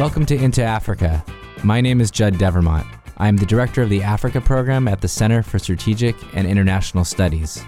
Welcome 0.00 0.24
to 0.26 0.34
Into 0.34 0.62
Africa. 0.62 1.22
My 1.62 1.82
name 1.82 2.00
is 2.00 2.10
Judd 2.10 2.38
Devermont. 2.38 2.86
I 3.18 3.28
am 3.28 3.36
the 3.36 3.44
director 3.44 3.82
of 3.82 3.90
the 3.90 4.02
Africa 4.02 4.40
program 4.40 4.88
at 4.88 5.02
the 5.02 5.08
Center 5.08 5.42
for 5.42 5.58
Strategic 5.58 6.16
and 6.34 6.48
International 6.48 7.04
Studies. 7.04 7.62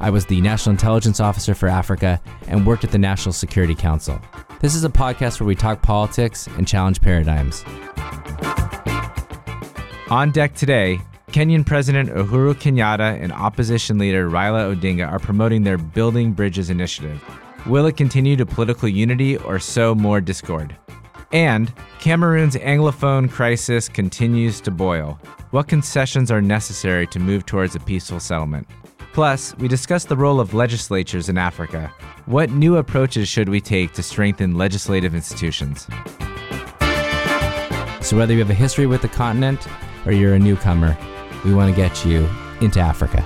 I 0.00 0.10
was 0.10 0.26
the 0.26 0.40
National 0.40 0.72
Intelligence 0.72 1.20
Officer 1.20 1.54
for 1.54 1.68
Africa 1.68 2.20
and 2.48 2.66
worked 2.66 2.82
at 2.82 2.90
the 2.90 2.98
National 2.98 3.32
Security 3.32 3.76
Council. 3.76 4.20
This 4.58 4.74
is 4.74 4.82
a 4.82 4.88
podcast 4.88 5.38
where 5.38 5.46
we 5.46 5.54
talk 5.54 5.80
politics 5.80 6.48
and 6.56 6.66
challenge 6.66 7.00
paradigms. 7.00 7.64
On 10.10 10.32
deck 10.32 10.56
today, 10.56 11.00
Kenyan 11.28 11.64
President 11.64 12.08
Uhuru 12.08 12.52
Kenyatta 12.54 13.22
and 13.22 13.30
opposition 13.32 13.96
leader 13.96 14.28
Raila 14.28 14.74
Odinga 14.74 15.08
are 15.08 15.20
promoting 15.20 15.62
their 15.62 15.78
Building 15.78 16.32
Bridges 16.32 16.68
initiative. 16.68 17.22
Will 17.64 17.86
it 17.86 17.96
continue 17.96 18.34
to 18.34 18.44
political 18.44 18.88
unity 18.88 19.36
or 19.36 19.60
sow 19.60 19.94
more 19.94 20.20
discord? 20.20 20.74
And 21.32 21.72
Cameroon's 22.00 22.56
Anglophone 22.56 23.30
crisis 23.30 23.88
continues 23.88 24.60
to 24.62 24.70
boil. 24.70 25.18
What 25.52 25.68
concessions 25.68 26.30
are 26.30 26.42
necessary 26.42 27.06
to 27.08 27.18
move 27.20 27.46
towards 27.46 27.76
a 27.76 27.80
peaceful 27.80 28.18
settlement? 28.18 28.66
Plus, 29.12 29.56
we 29.58 29.68
discuss 29.68 30.04
the 30.04 30.16
role 30.16 30.40
of 30.40 30.54
legislatures 30.54 31.28
in 31.28 31.38
Africa. 31.38 31.92
What 32.26 32.50
new 32.50 32.76
approaches 32.76 33.28
should 33.28 33.48
we 33.48 33.60
take 33.60 33.92
to 33.92 34.02
strengthen 34.02 34.56
legislative 34.56 35.14
institutions? 35.14 35.86
So, 38.00 38.16
whether 38.16 38.32
you 38.32 38.38
have 38.40 38.50
a 38.50 38.54
history 38.54 38.86
with 38.86 39.02
the 39.02 39.08
continent 39.08 39.66
or 40.06 40.12
you're 40.12 40.34
a 40.34 40.38
newcomer, 40.38 40.96
we 41.44 41.54
want 41.54 41.70
to 41.70 41.76
get 41.76 42.04
you 42.04 42.28
into 42.60 42.80
Africa. 42.80 43.24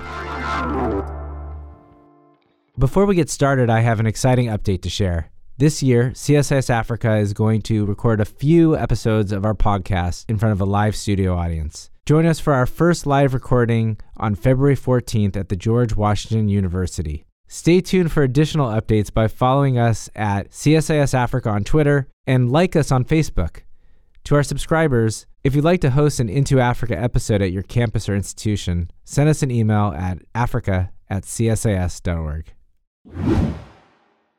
Before 2.78 3.06
we 3.06 3.14
get 3.14 3.30
started, 3.30 3.70
I 3.70 3.80
have 3.80 4.00
an 4.00 4.06
exciting 4.06 4.46
update 4.46 4.82
to 4.82 4.90
share. 4.90 5.30
This 5.56 5.84
year, 5.84 6.10
CSIS 6.16 6.68
Africa 6.68 7.16
is 7.18 7.32
going 7.32 7.62
to 7.62 7.86
record 7.86 8.20
a 8.20 8.24
few 8.24 8.76
episodes 8.76 9.30
of 9.30 9.44
our 9.44 9.54
podcast 9.54 10.24
in 10.28 10.36
front 10.36 10.52
of 10.52 10.60
a 10.60 10.64
live 10.64 10.96
studio 10.96 11.36
audience. 11.36 11.90
Join 12.06 12.26
us 12.26 12.40
for 12.40 12.52
our 12.54 12.66
first 12.66 13.06
live 13.06 13.34
recording 13.34 13.98
on 14.16 14.34
February 14.34 14.74
14th 14.74 15.36
at 15.36 15.50
the 15.50 15.56
George 15.56 15.94
Washington 15.94 16.48
University. 16.48 17.24
Stay 17.46 17.80
tuned 17.80 18.10
for 18.10 18.24
additional 18.24 18.66
updates 18.66 19.14
by 19.14 19.28
following 19.28 19.78
us 19.78 20.10
at 20.16 20.50
CSIS 20.50 21.14
Africa 21.14 21.50
on 21.50 21.62
Twitter 21.62 22.08
and 22.26 22.50
like 22.50 22.74
us 22.74 22.90
on 22.90 23.04
Facebook. 23.04 23.58
To 24.24 24.34
our 24.34 24.42
subscribers, 24.42 25.24
if 25.44 25.54
you'd 25.54 25.64
like 25.64 25.82
to 25.82 25.90
host 25.90 26.18
an 26.18 26.28
Into 26.28 26.58
Africa 26.58 27.00
episode 27.00 27.42
at 27.42 27.52
your 27.52 27.62
campus 27.62 28.08
or 28.08 28.16
institution, 28.16 28.90
send 29.04 29.28
us 29.28 29.44
an 29.44 29.52
email 29.52 29.94
at 29.96 30.18
africa 30.34 30.90
at 31.08 31.22
csis.org. 31.22 32.52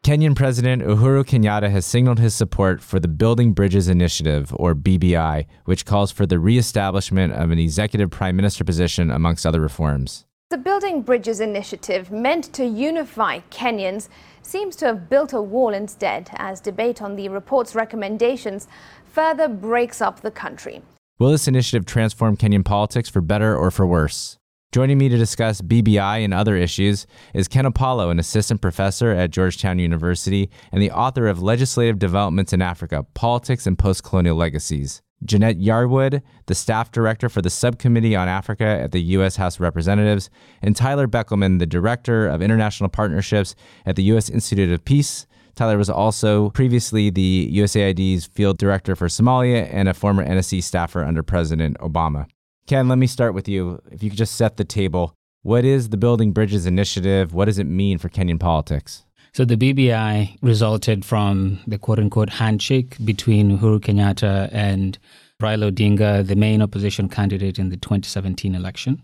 Kenyan 0.05 0.35
President 0.35 0.83
Uhuru 0.83 1.25
Kenyatta 1.25 1.71
has 1.71 1.83
signaled 1.83 2.19
his 2.19 2.35
support 2.35 2.79
for 2.79 2.99
the 2.99 3.07
Building 3.07 3.53
Bridges 3.53 3.87
Initiative, 3.87 4.53
or 4.55 4.75
BBI, 4.75 5.47
which 5.63 5.83
calls 5.83 6.11
for 6.11 6.27
the 6.27 6.37
reestablishment 6.37 7.33
of 7.33 7.49
an 7.49 7.57
executive 7.57 8.11
prime 8.11 8.35
minister 8.35 8.63
position, 8.63 9.09
amongst 9.09 9.47
other 9.47 9.59
reforms. 9.59 10.25
The 10.51 10.59
Building 10.59 11.01
Bridges 11.01 11.39
Initiative, 11.39 12.11
meant 12.11 12.53
to 12.53 12.67
unify 12.67 13.39
Kenyans, 13.49 14.07
seems 14.43 14.75
to 14.75 14.85
have 14.85 15.09
built 15.09 15.33
a 15.33 15.41
wall 15.41 15.73
instead, 15.73 16.29
as 16.35 16.61
debate 16.61 17.01
on 17.01 17.15
the 17.15 17.27
report's 17.29 17.73
recommendations 17.73 18.67
further 19.05 19.47
breaks 19.47 20.01
up 20.03 20.21
the 20.21 20.29
country. 20.29 20.83
Will 21.17 21.31
this 21.31 21.47
initiative 21.47 21.87
transform 21.87 22.37
Kenyan 22.37 22.63
politics 22.63 23.09
for 23.09 23.21
better 23.21 23.57
or 23.57 23.71
for 23.71 23.87
worse? 23.87 24.37
Joining 24.71 24.97
me 24.97 25.07
to 25.07 25.17
discuss 25.17 25.61
BBI 25.61 26.23
and 26.25 26.33
other 26.33 26.57
issues 26.57 27.07
is 27.33 27.47
Ken 27.47 27.63
Opalo, 27.63 28.11
an 28.11 28.19
assistant 28.19 28.59
professor 28.61 29.11
at 29.11 29.31
Georgetown 29.31 29.79
University 29.79 30.49
and 30.71 30.81
the 30.81 30.91
author 30.91 31.27
of 31.27 31.41
Legislative 31.41 31.97
Developments 31.97 32.51
in 32.51 32.61
Africa 32.61 33.05
Politics 33.13 33.65
and 33.65 33.77
Postcolonial 33.77 34.35
Legacies. 34.35 35.01
Janette 35.23 35.59
Yarwood, 35.59 36.21
the 36.47 36.55
staff 36.55 36.91
director 36.91 37.29
for 37.29 37.41
the 37.41 37.49
Subcommittee 37.49 38.15
on 38.15 38.27
Africa 38.27 38.65
at 38.65 38.91
the 38.91 39.01
U.S. 39.01 39.37
House 39.37 39.55
of 39.55 39.61
Representatives, 39.61 40.29
and 40.61 40.75
Tyler 40.75 41.07
Beckelman, 41.07 41.59
the 41.59 41.65
director 41.65 42.27
of 42.27 42.41
international 42.41 42.89
partnerships 42.89 43.55
at 43.85 43.95
the 43.95 44.03
U.S. 44.03 44.29
Institute 44.29 44.71
of 44.71 44.83
Peace. 44.83 45.25
Tyler 45.55 45.77
was 45.77 45.89
also 45.89 46.49
previously 46.49 47.09
the 47.09 47.49
USAID's 47.53 48.25
field 48.25 48.57
director 48.57 48.93
for 48.95 49.07
Somalia 49.07 49.69
and 49.71 49.87
a 49.87 49.93
former 49.93 50.25
NSC 50.25 50.61
staffer 50.61 51.03
under 51.03 51.23
President 51.23 51.77
Obama. 51.79 52.27
Ken, 52.67 52.87
let 52.87 52.97
me 52.97 53.05
start 53.05 53.35
with 53.35 53.47
you. 53.47 53.79
If 53.91 54.01
you 54.01 54.09
could 54.09 54.17
just 54.17 54.35
set 54.35 54.57
the 54.57 54.65
table. 54.65 55.13
What 55.43 55.63
is 55.63 55.89
the 55.89 55.97
Building 55.97 56.31
Bridges 56.31 56.65
Initiative? 56.65 57.31
What 57.31 57.45
does 57.45 57.59
it 57.59 57.65
mean 57.65 57.99
for 57.99 58.09
Kenyan 58.09 58.39
politics? 58.39 59.05
So 59.33 59.45
the 59.45 59.55
BBI 59.55 60.39
resulted 60.41 61.05
from 61.05 61.59
the 61.67 61.77
quote 61.77 61.99
unquote 61.99 62.29
handshake 62.29 62.95
between 63.05 63.59
Uhuru 63.59 63.79
Kenyatta 63.79 64.49
and 64.51 64.97
Raila 65.39 65.71
Odinga, 65.71 66.25
the 66.25 66.35
main 66.35 66.63
opposition 66.63 67.07
candidate 67.07 67.59
in 67.59 67.69
the 67.69 67.77
2017 67.77 68.55
election. 68.55 69.03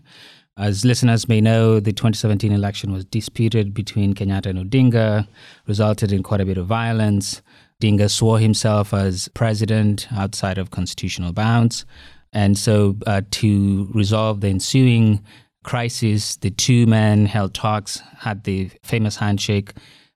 As 0.56 0.84
listeners 0.84 1.28
may 1.28 1.40
know, 1.40 1.78
the 1.78 1.92
2017 1.92 2.50
election 2.50 2.92
was 2.92 3.04
disputed 3.04 3.72
between 3.72 4.12
Kenyatta 4.12 4.46
and 4.46 4.58
Odinga, 4.58 5.28
resulted 5.68 6.10
in 6.10 6.24
quite 6.24 6.40
a 6.40 6.46
bit 6.46 6.58
of 6.58 6.66
violence. 6.66 7.42
Odinga 7.80 8.10
swore 8.10 8.40
himself 8.40 8.92
as 8.92 9.28
president 9.28 10.08
outside 10.12 10.58
of 10.58 10.70
constitutional 10.70 11.32
bounds. 11.32 11.84
And 12.32 12.56
so, 12.56 12.96
uh, 13.06 13.22
to 13.30 13.90
resolve 13.92 14.40
the 14.40 14.48
ensuing 14.48 15.22
crisis, 15.64 16.36
the 16.36 16.50
two 16.50 16.86
men 16.86 17.26
held 17.26 17.54
talks, 17.54 18.00
had 18.18 18.44
the 18.44 18.70
famous 18.82 19.16
handshake, 19.16 19.72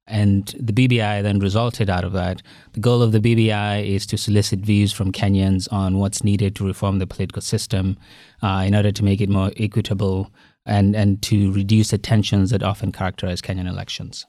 and 0.07 0.55
the 0.59 0.73
BBI 0.73 1.23
then 1.23 1.41
resulted 1.41 1.91
out 1.91 2.05
of 2.05 2.13
that. 2.13 2.43
The 2.73 2.81
goal 2.81 3.03
of 3.03 3.13
the 3.13 3.21
BBI 3.21 3.87
is 3.87 4.07
to 4.07 4.19
solicit 4.19 4.61
views 4.61 4.93
from 4.93 5.13
Kenyans 5.13 5.71
on 5.73 5.99
what's 5.99 6.23
needed 6.23 6.55
to 6.57 6.67
reform 6.67 6.99
the 6.99 7.07
political 7.07 7.43
system 7.43 7.97
uh, 8.43 8.65
in 8.67 8.75
order 8.75 8.93
to 8.93 9.05
make 9.05 9.21
it 9.21 9.29
more 9.29 9.51
equitable 9.57 10.31
and, 10.65 10.95
and 10.95 11.23
to 11.23 11.53
reduce 11.53 11.91
the 11.91 11.99
tensions 11.99 12.51
that 12.51 12.63
often 12.63 12.93
characterize 12.93 13.43
Kenyan 13.43 13.69
elections. 13.69 14.27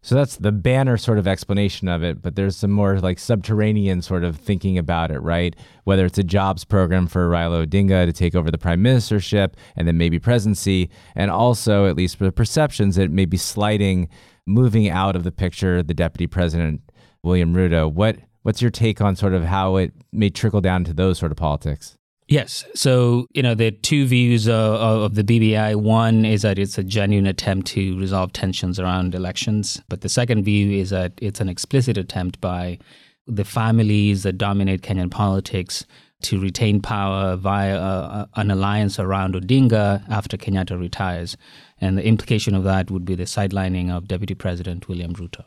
So 0.00 0.14
that's 0.14 0.36
the 0.36 0.52
banner 0.52 0.96
sort 0.96 1.18
of 1.18 1.26
explanation 1.26 1.88
of 1.88 2.02
it, 2.02 2.22
but 2.22 2.36
there's 2.36 2.56
some 2.56 2.70
more 2.70 3.00
like 3.00 3.18
subterranean 3.18 4.00
sort 4.00 4.22
of 4.22 4.36
thinking 4.36 4.78
about 4.78 5.10
it, 5.10 5.18
right? 5.18 5.56
Whether 5.84 6.06
it's 6.06 6.18
a 6.18 6.22
jobs 6.22 6.64
program 6.64 7.08
for 7.08 7.28
Raila 7.28 7.66
Odinga 7.66 8.06
to 8.06 8.12
take 8.12 8.34
over 8.34 8.50
the 8.50 8.58
prime 8.58 8.82
ministership 8.82 9.54
and 9.76 9.88
then 9.88 9.98
maybe 9.98 10.18
presidency, 10.18 10.88
and 11.16 11.30
also, 11.30 11.86
at 11.86 11.96
least 11.96 12.16
for 12.16 12.24
the 12.24 12.32
perceptions, 12.32 12.96
it 12.96 13.10
may 13.10 13.24
be 13.24 13.36
sliding, 13.36 14.08
moving 14.46 14.88
out 14.88 15.16
of 15.16 15.24
the 15.24 15.32
picture 15.32 15.82
the 15.82 15.94
deputy 15.94 16.26
president, 16.26 16.80
William 17.24 17.54
Ruto. 17.54 17.92
What 17.92 18.18
what's 18.42 18.62
your 18.62 18.70
take 18.70 19.00
on 19.00 19.16
sort 19.16 19.34
of 19.34 19.44
how 19.44 19.76
it 19.76 19.92
may 20.12 20.30
trickle 20.30 20.60
down 20.60 20.84
to 20.84 20.94
those 20.94 21.18
sort 21.18 21.32
of 21.32 21.36
politics? 21.36 21.97
Yes. 22.28 22.66
So, 22.74 23.26
you 23.32 23.42
know, 23.42 23.54
the 23.54 23.70
two 23.70 24.06
views 24.06 24.48
uh, 24.48 24.78
of 24.78 25.14
the 25.14 25.24
BBI. 25.24 25.76
One 25.76 26.26
is 26.26 26.42
that 26.42 26.58
it's 26.58 26.76
a 26.76 26.84
genuine 26.84 27.26
attempt 27.26 27.68
to 27.68 27.98
resolve 27.98 28.34
tensions 28.34 28.78
around 28.78 29.14
elections. 29.14 29.80
But 29.88 30.02
the 30.02 30.10
second 30.10 30.44
view 30.44 30.78
is 30.78 30.90
that 30.90 31.12
it's 31.22 31.40
an 31.40 31.48
explicit 31.48 31.96
attempt 31.96 32.38
by 32.38 32.78
the 33.26 33.44
families 33.44 34.24
that 34.24 34.36
dominate 34.36 34.82
Kenyan 34.82 35.10
politics 35.10 35.86
to 36.20 36.38
retain 36.38 36.82
power 36.82 37.36
via 37.36 37.78
uh, 37.78 38.26
an 38.34 38.50
alliance 38.50 38.98
around 38.98 39.34
Odinga 39.34 40.06
after 40.10 40.36
Kenyatta 40.36 40.78
retires. 40.78 41.34
And 41.80 41.96
the 41.96 42.04
implication 42.04 42.54
of 42.54 42.64
that 42.64 42.90
would 42.90 43.06
be 43.06 43.14
the 43.14 43.24
sidelining 43.24 43.90
of 43.90 44.06
Deputy 44.06 44.34
President 44.34 44.86
William 44.86 45.14
Ruto. 45.14 45.44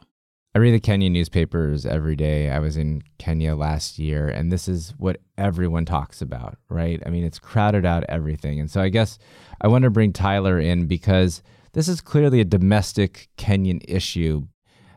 I 0.53 0.59
read 0.59 0.73
the 0.73 0.81
Kenyan 0.81 1.11
newspapers 1.11 1.85
every 1.85 2.17
day. 2.17 2.49
I 2.49 2.59
was 2.59 2.75
in 2.75 3.03
Kenya 3.17 3.55
last 3.55 3.97
year, 3.97 4.27
and 4.27 4.51
this 4.51 4.67
is 4.67 4.93
what 4.97 5.21
everyone 5.37 5.85
talks 5.85 6.21
about, 6.21 6.57
right? 6.67 7.01
I 7.05 7.09
mean, 7.09 7.23
it's 7.23 7.39
crowded 7.39 7.85
out 7.85 8.03
everything. 8.09 8.59
And 8.59 8.69
so 8.69 8.81
I 8.81 8.89
guess 8.89 9.17
I 9.61 9.69
want 9.69 9.83
to 9.83 9.89
bring 9.89 10.11
Tyler 10.11 10.59
in 10.59 10.87
because 10.87 11.41
this 11.71 11.87
is 11.87 12.01
clearly 12.01 12.41
a 12.41 12.45
domestic 12.45 13.29
Kenyan 13.37 13.81
issue. 13.87 14.45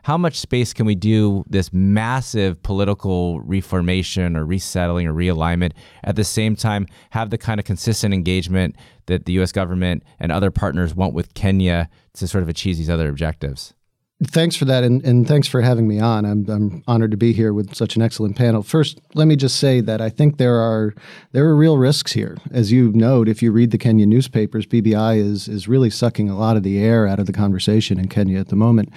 How 0.03 0.17
much 0.17 0.39
space 0.39 0.73
can 0.73 0.85
we 0.85 0.93
do 0.93 1.45
this 1.47 1.71
massive 1.71 2.61
political 2.61 3.39
reformation 3.39 4.35
or 4.35 4.45
resettling 4.45 5.07
or 5.07 5.13
realignment 5.13 5.71
at 6.03 6.17
the 6.17 6.25
same 6.25 6.57
time 6.57 6.85
have 7.11 7.29
the 7.29 7.37
kind 7.37 7.61
of 7.61 7.65
consistent 7.65 8.13
engagement 8.13 8.75
that 9.05 9.23
the 9.23 9.31
US 9.39 9.53
government 9.53 10.03
and 10.19 10.33
other 10.33 10.51
partners 10.51 10.93
want 10.93 11.13
with 11.13 11.33
Kenya 11.33 11.89
to 12.15 12.27
sort 12.27 12.43
of 12.43 12.49
achieve 12.49 12.75
these 12.75 12.89
other 12.89 13.07
objectives? 13.07 13.73
Thanks 14.23 14.55
for 14.55 14.63
that, 14.63 14.85
and, 14.85 15.03
and 15.03 15.27
thanks 15.27 15.45
for 15.45 15.59
having 15.59 15.89
me 15.89 15.99
on. 15.99 16.23
I'm, 16.23 16.49
I'm 16.49 16.83
honored 16.87 17.11
to 17.11 17.17
be 17.17 17.33
here 17.33 17.53
with 17.53 17.75
such 17.75 17.97
an 17.97 18.01
excellent 18.01 18.37
panel. 18.37 18.63
First, 18.63 19.01
let 19.13 19.27
me 19.27 19.35
just 19.35 19.57
say 19.57 19.81
that 19.81 19.99
I 19.99 20.09
think 20.09 20.37
there 20.37 20.55
are 20.55 20.93
there 21.33 21.45
are 21.45 21.55
real 21.55 21.77
risks 21.77 22.13
here. 22.13 22.37
As 22.49 22.71
you 22.71 22.93
note, 22.93 23.27
if 23.27 23.43
you 23.43 23.51
read 23.51 23.71
the 23.71 23.77
Kenyan 23.77 24.07
newspapers, 24.07 24.65
BBI 24.65 25.17
is 25.17 25.49
is 25.49 25.67
really 25.67 25.89
sucking 25.89 26.29
a 26.29 26.37
lot 26.37 26.55
of 26.55 26.63
the 26.63 26.79
air 26.79 27.05
out 27.05 27.19
of 27.19 27.25
the 27.25 27.33
conversation 27.33 27.99
in 27.99 28.07
Kenya 28.07 28.39
at 28.39 28.47
the 28.47 28.55
moment. 28.55 28.89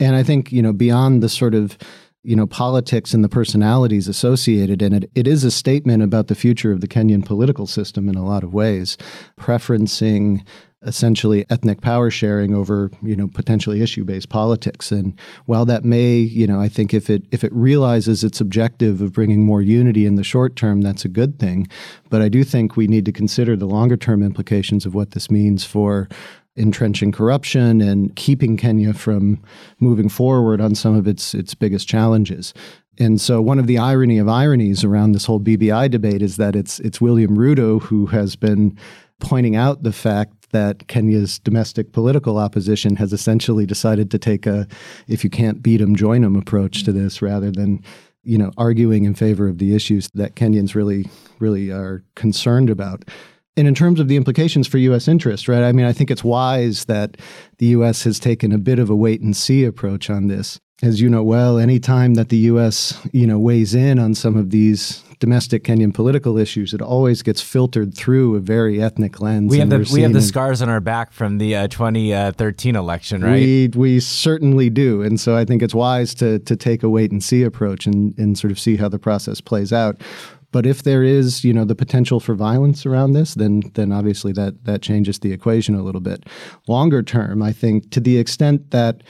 And 0.00 0.16
I 0.16 0.22
think 0.22 0.50
you 0.50 0.62
know 0.62 0.72
beyond 0.72 1.22
the 1.22 1.28
sort 1.28 1.54
of 1.54 1.76
you 2.22 2.34
know 2.34 2.46
politics 2.46 3.12
and 3.12 3.22
the 3.22 3.28
personalities 3.28 4.08
associated 4.08 4.80
in 4.80 4.94
it 4.94 5.10
it 5.14 5.26
is 5.26 5.44
a 5.44 5.50
statement 5.50 6.02
about 6.02 6.28
the 6.28 6.34
future 6.34 6.72
of 6.72 6.80
the 6.80 6.88
Kenyan 6.88 7.26
political 7.26 7.66
system 7.66 8.08
in 8.08 8.14
a 8.14 8.24
lot 8.24 8.42
of 8.42 8.54
ways 8.54 8.96
preferencing 9.38 10.46
essentially 10.84 11.44
ethnic 11.50 11.80
power 11.80 12.10
sharing 12.10 12.54
over 12.54 12.90
you 13.02 13.14
know 13.14 13.28
potentially 13.28 13.82
issue 13.82 14.04
based 14.04 14.28
politics 14.28 14.90
and 14.90 15.18
while 15.46 15.64
that 15.64 15.84
may 15.84 16.16
you 16.16 16.46
know 16.46 16.60
I 16.60 16.68
think 16.68 16.92
if 16.92 17.08
it 17.08 17.24
if 17.30 17.44
it 17.44 17.52
realizes 17.52 18.24
its 18.24 18.40
objective 18.40 19.00
of 19.00 19.12
bringing 19.12 19.44
more 19.44 19.62
unity 19.62 20.06
in 20.06 20.16
the 20.16 20.24
short 20.24 20.56
term 20.56 20.80
that's 20.80 21.04
a 21.04 21.08
good 21.08 21.38
thing 21.38 21.68
but 22.10 22.22
I 22.22 22.28
do 22.28 22.44
think 22.44 22.76
we 22.76 22.86
need 22.86 23.04
to 23.04 23.12
consider 23.12 23.56
the 23.56 23.66
longer 23.66 23.96
term 23.96 24.22
implications 24.22 24.84
of 24.84 24.94
what 24.94 25.12
this 25.12 25.30
means 25.30 25.64
for 25.64 26.08
entrenching 26.56 27.12
corruption 27.12 27.80
and 27.80 28.14
keeping 28.14 28.56
Kenya 28.56 28.92
from 28.92 29.42
moving 29.80 30.08
forward 30.08 30.60
on 30.60 30.74
some 30.74 30.94
of 30.94 31.06
its 31.06 31.34
its 31.34 31.54
biggest 31.54 31.88
challenges. 31.88 32.52
And 32.98 33.20
so 33.20 33.40
one 33.40 33.58
of 33.58 33.66
the 33.66 33.78
irony 33.78 34.18
of 34.18 34.28
ironies 34.28 34.84
around 34.84 35.12
this 35.12 35.24
whole 35.24 35.40
BBI 35.40 35.90
debate 35.90 36.20
is 36.22 36.36
that 36.36 36.54
it's 36.54 36.78
it's 36.80 37.00
William 37.00 37.36
Ruto 37.36 37.80
who 37.80 38.06
has 38.06 38.36
been 38.36 38.76
pointing 39.18 39.56
out 39.56 39.82
the 39.82 39.92
fact 39.92 40.41
that 40.52 40.86
Kenya's 40.88 41.38
domestic 41.38 41.92
political 41.92 42.38
opposition 42.38 42.96
has 42.96 43.12
essentially 43.12 43.66
decided 43.66 44.10
to 44.10 44.18
take 44.18 44.46
a 44.46 44.66
if 45.08 45.24
you 45.24 45.30
can't 45.30 45.62
beat 45.62 45.78
them 45.78 45.96
join 45.96 46.22
them 46.22 46.36
approach 46.36 46.84
to 46.84 46.92
this 46.92 47.20
rather 47.20 47.50
than 47.50 47.82
you 48.22 48.38
know 48.38 48.52
arguing 48.56 49.04
in 49.04 49.14
favor 49.14 49.48
of 49.48 49.58
the 49.58 49.74
issues 49.74 50.08
that 50.14 50.36
Kenyans 50.36 50.74
really 50.74 51.10
really 51.38 51.70
are 51.70 52.04
concerned 52.14 52.70
about. 52.70 53.04
And 53.56 53.68
in 53.68 53.74
terms 53.74 54.00
of 54.00 54.08
the 54.08 54.16
implications 54.16 54.66
for 54.66 54.78
U.S. 54.78 55.08
interest, 55.08 55.46
right? 55.46 55.62
I 55.62 55.72
mean, 55.72 55.84
I 55.84 55.92
think 55.92 56.10
it's 56.10 56.24
wise 56.24 56.86
that 56.86 57.18
the 57.58 57.66
U.S. 57.66 58.04
has 58.04 58.18
taken 58.18 58.50
a 58.50 58.58
bit 58.58 58.78
of 58.78 58.88
a 58.88 58.96
wait 58.96 59.20
and 59.20 59.36
see 59.36 59.64
approach 59.64 60.08
on 60.08 60.28
this. 60.28 60.58
As 60.82 61.00
you 61.00 61.08
know 61.08 61.22
well, 61.22 61.58
anytime 61.58 62.14
that 62.14 62.28
the 62.28 62.38
U.S. 62.38 63.00
you 63.12 63.26
know 63.26 63.38
weighs 63.38 63.74
in 63.74 63.98
on 63.98 64.14
some 64.14 64.36
of 64.36 64.50
these 64.50 65.02
domestic 65.22 65.62
Kenyan 65.62 65.94
political 65.94 66.36
issues, 66.36 66.74
it 66.74 66.82
always 66.82 67.22
gets 67.22 67.40
filtered 67.40 67.94
through 67.94 68.34
a 68.34 68.40
very 68.40 68.82
ethnic 68.82 69.20
lens. 69.20 69.48
We 69.48 69.60
have 69.60 69.70
the 69.70 69.88
we 69.92 70.02
have 70.02 70.12
the 70.12 70.20
scars 70.20 70.60
on 70.60 70.68
our 70.68 70.80
back 70.80 71.12
from 71.12 71.38
the 71.38 71.54
uh, 71.54 71.68
2013 71.68 72.74
election, 72.74 73.22
right? 73.22 73.34
We 73.34 73.68
we 73.68 74.00
certainly 74.00 74.68
do, 74.68 75.00
and 75.00 75.20
so 75.20 75.36
I 75.36 75.44
think 75.44 75.62
it's 75.62 75.74
wise 75.74 76.12
to 76.16 76.40
to 76.40 76.56
take 76.56 76.82
a 76.82 76.90
wait 76.90 77.12
and 77.12 77.22
see 77.22 77.44
approach 77.44 77.86
and 77.86 78.18
and 78.18 78.36
sort 78.36 78.50
of 78.50 78.58
see 78.58 78.76
how 78.76 78.88
the 78.88 78.98
process 78.98 79.40
plays 79.40 79.72
out. 79.72 80.00
But 80.50 80.66
if 80.66 80.82
there 80.82 81.02
is, 81.02 81.44
you 81.44 81.54
know, 81.54 81.64
the 81.64 81.74
potential 81.74 82.20
for 82.20 82.34
violence 82.34 82.84
around 82.84 83.12
this, 83.12 83.34
then 83.34 83.62
then 83.74 83.92
obviously 83.92 84.32
that 84.32 84.64
that 84.64 84.82
changes 84.82 85.20
the 85.20 85.32
equation 85.32 85.76
a 85.76 85.82
little 85.82 86.00
bit. 86.00 86.26
Longer 86.66 87.02
term, 87.02 87.42
I 87.42 87.52
think 87.52 87.90
to 87.92 88.00
the 88.00 88.18
extent 88.18 88.72
that 88.72 89.02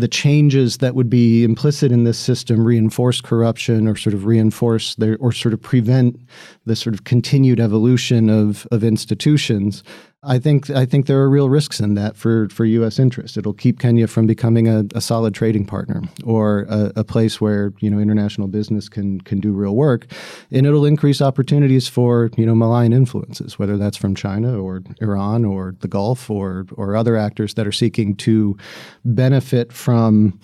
the 0.00 0.08
changes 0.08 0.78
that 0.78 0.94
would 0.94 1.10
be 1.10 1.44
implicit 1.44 1.92
in 1.92 2.04
this 2.04 2.18
system 2.18 2.64
reinforce 2.64 3.20
corruption 3.20 3.86
or 3.86 3.96
sort 3.96 4.14
of 4.14 4.24
reinforce 4.24 4.94
their 4.96 5.16
or 5.20 5.32
sort 5.32 5.52
of 5.52 5.60
prevent 5.60 6.18
the 6.66 6.76
sort 6.76 6.94
of 6.94 7.04
continued 7.04 7.60
evolution 7.60 8.28
of 8.30 8.66
of 8.70 8.82
institutions 8.82 9.82
I 10.22 10.38
think 10.38 10.68
I 10.68 10.84
think 10.84 11.06
there 11.06 11.18
are 11.20 11.30
real 11.30 11.48
risks 11.48 11.80
in 11.80 11.94
that 11.94 12.14
for, 12.14 12.46
for 12.50 12.66
U.S. 12.66 12.98
interest. 12.98 13.38
It'll 13.38 13.54
keep 13.54 13.78
Kenya 13.78 14.06
from 14.06 14.26
becoming 14.26 14.68
a, 14.68 14.84
a 14.94 15.00
solid 15.00 15.32
trading 15.32 15.64
partner 15.64 16.02
or 16.24 16.66
a, 16.68 16.92
a, 16.96 17.04
place 17.04 17.40
where 17.40 17.72
you 17.80 17.88
know 17.88 17.98
international 17.98 18.46
business 18.46 18.90
can 18.90 19.22
can 19.22 19.40
do 19.40 19.52
real 19.52 19.74
work, 19.74 20.06
and 20.50 20.66
it'll 20.66 20.84
increase 20.84 21.22
opportunities 21.22 21.88
for 21.88 22.28
you 22.36 22.44
know 22.44 22.54
malign 22.54 22.92
influences, 22.92 23.58
whether 23.58 23.78
that's 23.78 23.96
from 23.96 24.14
China 24.14 24.60
or 24.60 24.82
Iran 25.00 25.46
or 25.46 25.74
the 25.80 25.88
Gulf 25.88 26.28
or 26.28 26.66
or 26.76 26.96
other 26.96 27.16
actors 27.16 27.54
that 27.54 27.66
are 27.66 27.72
seeking 27.72 28.14
to 28.16 28.58
benefit 29.06 29.72
from 29.72 30.38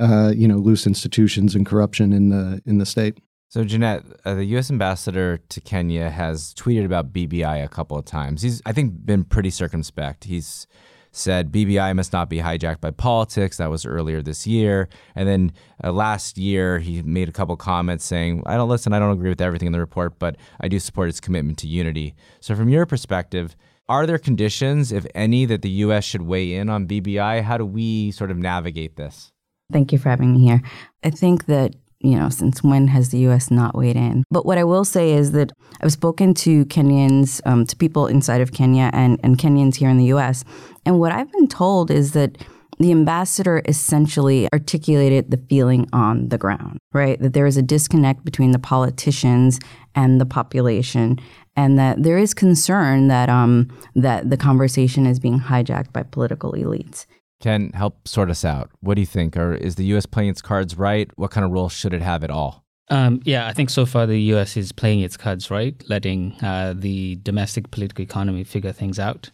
uh, 0.00 0.32
you 0.34 0.48
know 0.48 0.56
loose 0.56 0.84
institutions 0.84 1.54
and 1.54 1.64
corruption 1.64 2.12
in 2.12 2.30
the 2.30 2.60
in 2.66 2.78
the 2.78 2.86
state. 2.86 3.18
So, 3.52 3.64
Janette, 3.64 4.04
uh, 4.24 4.32
the 4.32 4.46
U.S. 4.46 4.70
ambassador 4.70 5.38
to 5.50 5.60
Kenya 5.60 6.08
has 6.08 6.54
tweeted 6.54 6.86
about 6.86 7.12
BBI 7.12 7.62
a 7.62 7.68
couple 7.68 7.98
of 7.98 8.06
times. 8.06 8.40
He's, 8.40 8.62
I 8.64 8.72
think, 8.72 9.04
been 9.04 9.24
pretty 9.24 9.50
circumspect. 9.50 10.24
He's 10.24 10.66
said 11.10 11.52
BBI 11.52 11.94
must 11.94 12.14
not 12.14 12.30
be 12.30 12.38
hijacked 12.38 12.80
by 12.80 12.92
politics. 12.92 13.58
That 13.58 13.68
was 13.68 13.84
earlier 13.84 14.22
this 14.22 14.46
year. 14.46 14.88
And 15.14 15.28
then 15.28 15.52
uh, 15.84 15.92
last 15.92 16.38
year, 16.38 16.78
he 16.78 17.02
made 17.02 17.28
a 17.28 17.32
couple 17.32 17.54
comments 17.58 18.06
saying, 18.06 18.42
I 18.46 18.56
don't 18.56 18.70
listen, 18.70 18.94
I 18.94 18.98
don't 18.98 19.12
agree 19.12 19.28
with 19.28 19.42
everything 19.42 19.66
in 19.66 19.72
the 19.74 19.80
report, 19.80 20.18
but 20.18 20.36
I 20.58 20.68
do 20.68 20.78
support 20.78 21.10
its 21.10 21.20
commitment 21.20 21.58
to 21.58 21.68
unity. 21.68 22.14
So, 22.40 22.56
from 22.56 22.70
your 22.70 22.86
perspective, 22.86 23.54
are 23.86 24.06
there 24.06 24.16
conditions, 24.16 24.92
if 24.92 25.04
any, 25.14 25.44
that 25.44 25.60
the 25.60 25.68
U.S. 25.84 26.04
should 26.04 26.22
weigh 26.22 26.54
in 26.54 26.70
on 26.70 26.88
BBI? 26.88 27.42
How 27.42 27.58
do 27.58 27.66
we 27.66 28.12
sort 28.12 28.30
of 28.30 28.38
navigate 28.38 28.96
this? 28.96 29.30
Thank 29.70 29.92
you 29.92 29.98
for 29.98 30.08
having 30.08 30.32
me 30.32 30.46
here. 30.46 30.62
I 31.04 31.10
think 31.10 31.44
that 31.46 31.74
you 32.02 32.18
know, 32.18 32.28
since 32.28 32.62
when 32.62 32.88
has 32.88 33.10
the 33.10 33.18
U.S. 33.18 33.50
not 33.50 33.74
weighed 33.74 33.96
in? 33.96 34.24
But 34.30 34.44
what 34.44 34.58
I 34.58 34.64
will 34.64 34.84
say 34.84 35.12
is 35.12 35.32
that 35.32 35.52
I've 35.80 35.92
spoken 35.92 36.34
to 36.34 36.64
Kenyans, 36.66 37.40
um, 37.46 37.66
to 37.66 37.76
people 37.76 38.06
inside 38.06 38.40
of 38.40 38.52
Kenya 38.52 38.90
and, 38.92 39.18
and 39.22 39.38
Kenyans 39.38 39.76
here 39.76 39.88
in 39.88 39.98
the 39.98 40.06
U.S., 40.06 40.44
and 40.84 40.98
what 40.98 41.12
I've 41.12 41.30
been 41.30 41.48
told 41.48 41.90
is 41.90 42.12
that 42.12 42.36
the 42.78 42.90
ambassador 42.90 43.62
essentially 43.66 44.48
articulated 44.52 45.30
the 45.30 45.36
feeling 45.48 45.88
on 45.92 46.28
the 46.28 46.38
ground, 46.38 46.78
right? 46.92 47.20
That 47.20 47.32
there 47.32 47.46
is 47.46 47.56
a 47.56 47.62
disconnect 47.62 48.24
between 48.24 48.50
the 48.50 48.58
politicians 48.58 49.60
and 49.94 50.20
the 50.20 50.26
population, 50.26 51.18
and 51.54 51.78
that 51.78 52.02
there 52.02 52.18
is 52.18 52.34
concern 52.34 53.08
that 53.08 53.28
um, 53.28 53.68
that 53.94 54.30
the 54.30 54.36
conversation 54.36 55.06
is 55.06 55.20
being 55.20 55.38
hijacked 55.38 55.92
by 55.92 56.02
political 56.02 56.52
elites. 56.54 57.06
Ken, 57.42 57.72
help 57.74 58.06
sort 58.06 58.30
us 58.30 58.44
out. 58.44 58.70
What 58.80 58.94
do 58.94 59.00
you 59.00 59.06
think? 59.06 59.36
Or 59.36 59.52
is 59.52 59.74
the 59.74 59.84
U.S. 59.86 60.06
playing 60.06 60.30
its 60.30 60.40
cards 60.40 60.78
right? 60.78 61.10
What 61.16 61.32
kind 61.32 61.44
of 61.44 61.50
role 61.50 61.68
should 61.68 61.92
it 61.92 62.00
have 62.00 62.22
at 62.22 62.30
all? 62.30 62.64
Um, 62.88 63.20
yeah, 63.24 63.48
I 63.48 63.52
think 63.52 63.68
so 63.68 63.84
far 63.84 64.06
the 64.06 64.20
U.S. 64.34 64.56
is 64.56 64.70
playing 64.70 65.00
its 65.00 65.16
cards 65.16 65.50
right, 65.50 65.74
letting 65.88 66.36
uh, 66.40 66.74
the 66.76 67.16
domestic 67.16 67.70
political 67.72 68.02
economy 68.02 68.44
figure 68.44 68.72
things 68.72 68.98
out. 68.98 69.30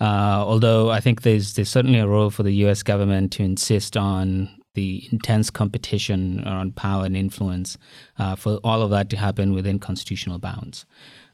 Uh, 0.00 0.42
although 0.46 0.90
I 0.90 1.00
think 1.00 1.20
there's 1.22 1.54
there's 1.54 1.68
certainly 1.68 1.98
a 1.98 2.06
role 2.06 2.30
for 2.30 2.42
the 2.42 2.54
U.S. 2.64 2.82
government 2.82 3.32
to 3.32 3.42
insist 3.42 3.96
on 3.96 4.48
the 4.74 5.06
intense 5.10 5.50
competition 5.50 6.42
around 6.46 6.76
power 6.76 7.04
and 7.04 7.16
influence 7.16 7.76
uh, 8.18 8.36
for 8.36 8.58
all 8.64 8.80
of 8.82 8.90
that 8.90 9.10
to 9.10 9.16
happen 9.16 9.52
within 9.52 9.78
constitutional 9.78 10.38
bounds. 10.38 10.86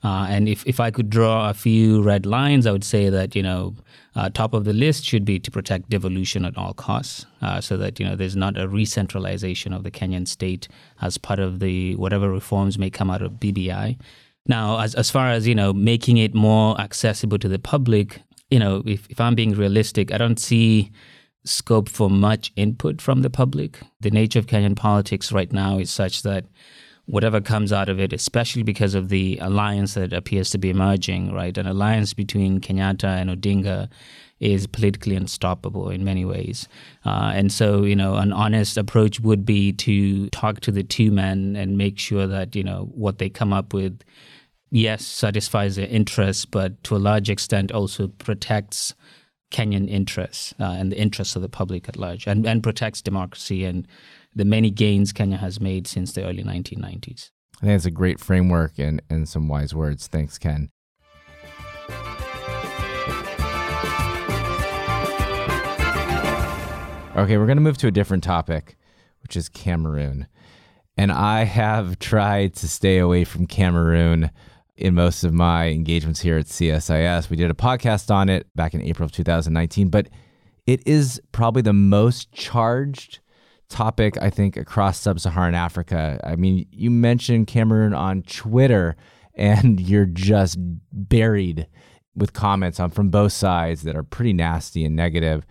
Uh, 0.07 0.25
and 0.29 0.49
if, 0.49 0.65
if 0.69 0.79
I 0.79 0.93
could 0.93 1.11
draw 1.11 1.51
a 1.51 1.55
few 1.55 2.01
red 2.01 2.27
lines, 2.27 2.65
I 2.65 2.71
would 2.71 2.85
say 2.85 3.11
that, 3.11 3.35
you 3.35 3.43
know, 3.43 3.75
uh, 4.15 4.31
top 4.31 4.55
of 4.55 4.65
the 4.65 4.73
list 4.73 5.05
should 5.05 5.25
be 5.25 5.41
to 5.41 5.51
protect 5.51 5.91
devolution 5.91 6.45
at 6.45 6.57
all 6.57 6.75
costs 6.75 7.27
uh, 7.43 7.61
so 7.61 7.77
that, 7.79 7.99
you 7.99 8.07
know, 8.07 8.15
there's 8.15 8.37
not 8.37 8.57
a 8.57 8.69
re-centralization 8.69 9.73
of 9.73 9.83
the 9.83 9.91
Kenyan 9.91 10.29
state 10.29 10.69
as 11.03 11.19
part 11.19 11.41
of 11.41 11.59
the 11.59 11.97
whatever 11.97 12.31
reforms 12.31 12.79
may 12.79 12.89
come 12.89 13.11
out 13.11 13.21
of 13.21 13.33
BBI. 13.33 13.99
Now, 14.47 14.79
as, 14.79 14.95
as 14.95 15.11
far 15.11 15.31
as, 15.31 15.49
you 15.49 15.57
know, 15.57 15.73
making 15.73 16.19
it 16.19 16.37
more 16.37 16.81
accessible 16.81 17.41
to 17.41 17.49
the 17.49 17.59
public, 17.59 18.23
you 18.49 18.61
know, 18.61 18.85
if, 18.87 19.11
if 19.11 19.21
I'm 19.21 19.35
being 19.35 19.57
realistic, 19.57 20.13
I 20.13 20.19
don't 20.19 20.39
see 20.39 20.93
scope 21.45 21.89
for 21.89 22.09
much 22.09 22.53
input 22.55 23.03
from 23.03 23.23
the 23.23 23.31
public. 23.31 23.81
The 24.03 24.13
nature 24.13 24.39
of 24.39 24.47
Kenyan 24.47 24.77
politics 24.77 25.33
right 25.33 25.53
now 25.53 25.81
is 25.81 25.91
such 25.91 26.23
that 26.23 26.45
whatever 27.07 27.41
comes 27.41 27.73
out 27.73 27.89
of 27.89 28.01
it, 28.01 28.13
especially 28.13 28.63
because 28.63 28.95
of 28.95 29.09
the 29.09 29.39
alliance 29.41 29.95
that 29.95 30.13
appears 30.13 30.51
to 30.51 30.59
be 30.59 30.71
emerging, 30.71 31.33
right? 31.33 31.57
An 31.57 31.67
alliance 31.67 32.13
between 32.13 32.61
Kenyatta 32.61 33.05
and 33.05 33.31
Odinga 33.31 33.89
is 34.41 34.67
politically 34.67 35.17
unstoppable 35.17 35.89
in 35.89 36.05
many 36.05 36.25
ways. 36.25 36.69
Uh, 37.05 37.33
and 37.35 37.51
so, 37.51 37.85
you 37.85 37.97
know, 37.97 38.17
an 38.17 38.33
honest 38.33 38.77
approach 38.77 39.21
would 39.21 39.47
be 39.47 39.73
to 39.73 40.29
talk 40.31 40.61
to 40.61 40.71
the 40.71 40.83
two 40.83 41.11
men 41.11 41.57
and 41.57 41.79
make 41.79 41.99
sure 41.99 42.27
that, 42.27 42.55
you 42.55 42.63
know, 42.63 42.91
what 42.93 43.19
they 43.19 43.31
come 43.31 43.53
up 43.53 43.73
with, 43.73 44.03
yes, 44.71 45.07
satisfies 45.07 45.77
their 45.77 45.87
interests, 45.87 46.45
but 46.45 46.83
to 46.85 46.97
a 46.97 46.99
large 46.99 47.31
extent 47.31 47.73
also 47.73 48.09
protects 48.09 48.95
Kenyan 49.53 49.89
interests 49.89 50.53
uh, 50.59 50.65
and 50.65 50.91
the 50.91 50.99
interests 50.99 51.37
of 51.37 51.43
the 51.43 51.49
public 51.49 51.89
at 51.89 51.97
large 51.97 52.27
and, 52.27 52.45
and 52.47 52.63
protects 52.63 53.01
democracy 53.01 53.65
and 53.65 53.87
the 54.37 54.45
many 54.45 54.71
gains 54.71 55.13
Kenya 55.13 55.39
has 55.39 55.61
made 55.61 55.87
since 55.87 56.13
the 56.13 56.23
early 56.23 56.45
1990s. 56.45 57.31
I 57.57 57.65
think 57.65 57.77
it's 57.77 57.87
a 57.87 57.91
great 57.91 58.21
framework 58.21 58.79
and, 58.79 59.01
and 59.09 59.27
some 59.27 59.49
wise 59.49 59.75
words. 59.75 60.07
Thanks, 60.07 60.37
Ken. 60.37 60.69
Okay, 67.17 67.39
we're 67.39 67.47
going 67.47 67.57
to 67.57 67.63
move 67.63 67.79
to 67.79 67.87
a 67.87 67.91
different 67.91 68.23
topic, 68.23 68.77
which 69.23 69.37
is 69.37 69.49
Cameroon. 69.49 70.27
And 70.99 71.11
I 71.11 71.45
have 71.45 71.99
tried 71.99 72.55
to 72.57 72.69
stay 72.69 72.99
away 72.99 73.25
from 73.25 73.47
Cameroon 73.47 74.31
in 74.77 74.95
most 74.95 75.25
of 75.25 75.33
my 75.33 75.69
engagements 75.69 76.21
here 76.21 76.37
at 76.37 76.45
CSIS. 76.45 77.31
We 77.31 77.39
did 77.39 77.51
a 77.51 77.55
podcast 77.55 78.15
on 78.15 78.29
it 78.29 78.55
back 78.55 78.75
in 78.75 78.83
April 78.83 79.07
of 79.07 79.13
2019, 79.13 79.89
but 79.89 80.11
it 80.67 80.87
is 80.87 81.23
probably 81.33 81.63
the 81.63 81.73
most 81.73 82.33
charged 82.33 83.21
topic, 83.69 84.17
I 84.21 84.31
think, 84.31 84.57
across 84.57 84.99
sub 84.99 85.21
Saharan 85.21 85.55
Africa. 85.55 86.21
I 86.25 86.37
mean, 86.37 86.67
you 86.71 86.91
mentioned 86.91 87.47
Cameroon 87.47 87.95
on 87.95 88.23
Twitter, 88.23 88.97
and 89.35 89.81
you're 89.89 90.07
just 90.07 90.59
buried 90.93 91.67
with 92.15 92.33
comments 92.33 92.81
on 92.81 92.91
from 92.91 93.11
both 93.11 93.33
sides 93.33 93.83
that 93.83 93.97
are 93.97 94.03
pretty 94.03 94.33
nasty 94.33 94.85
and 94.85 94.97
negative. 94.97 95.47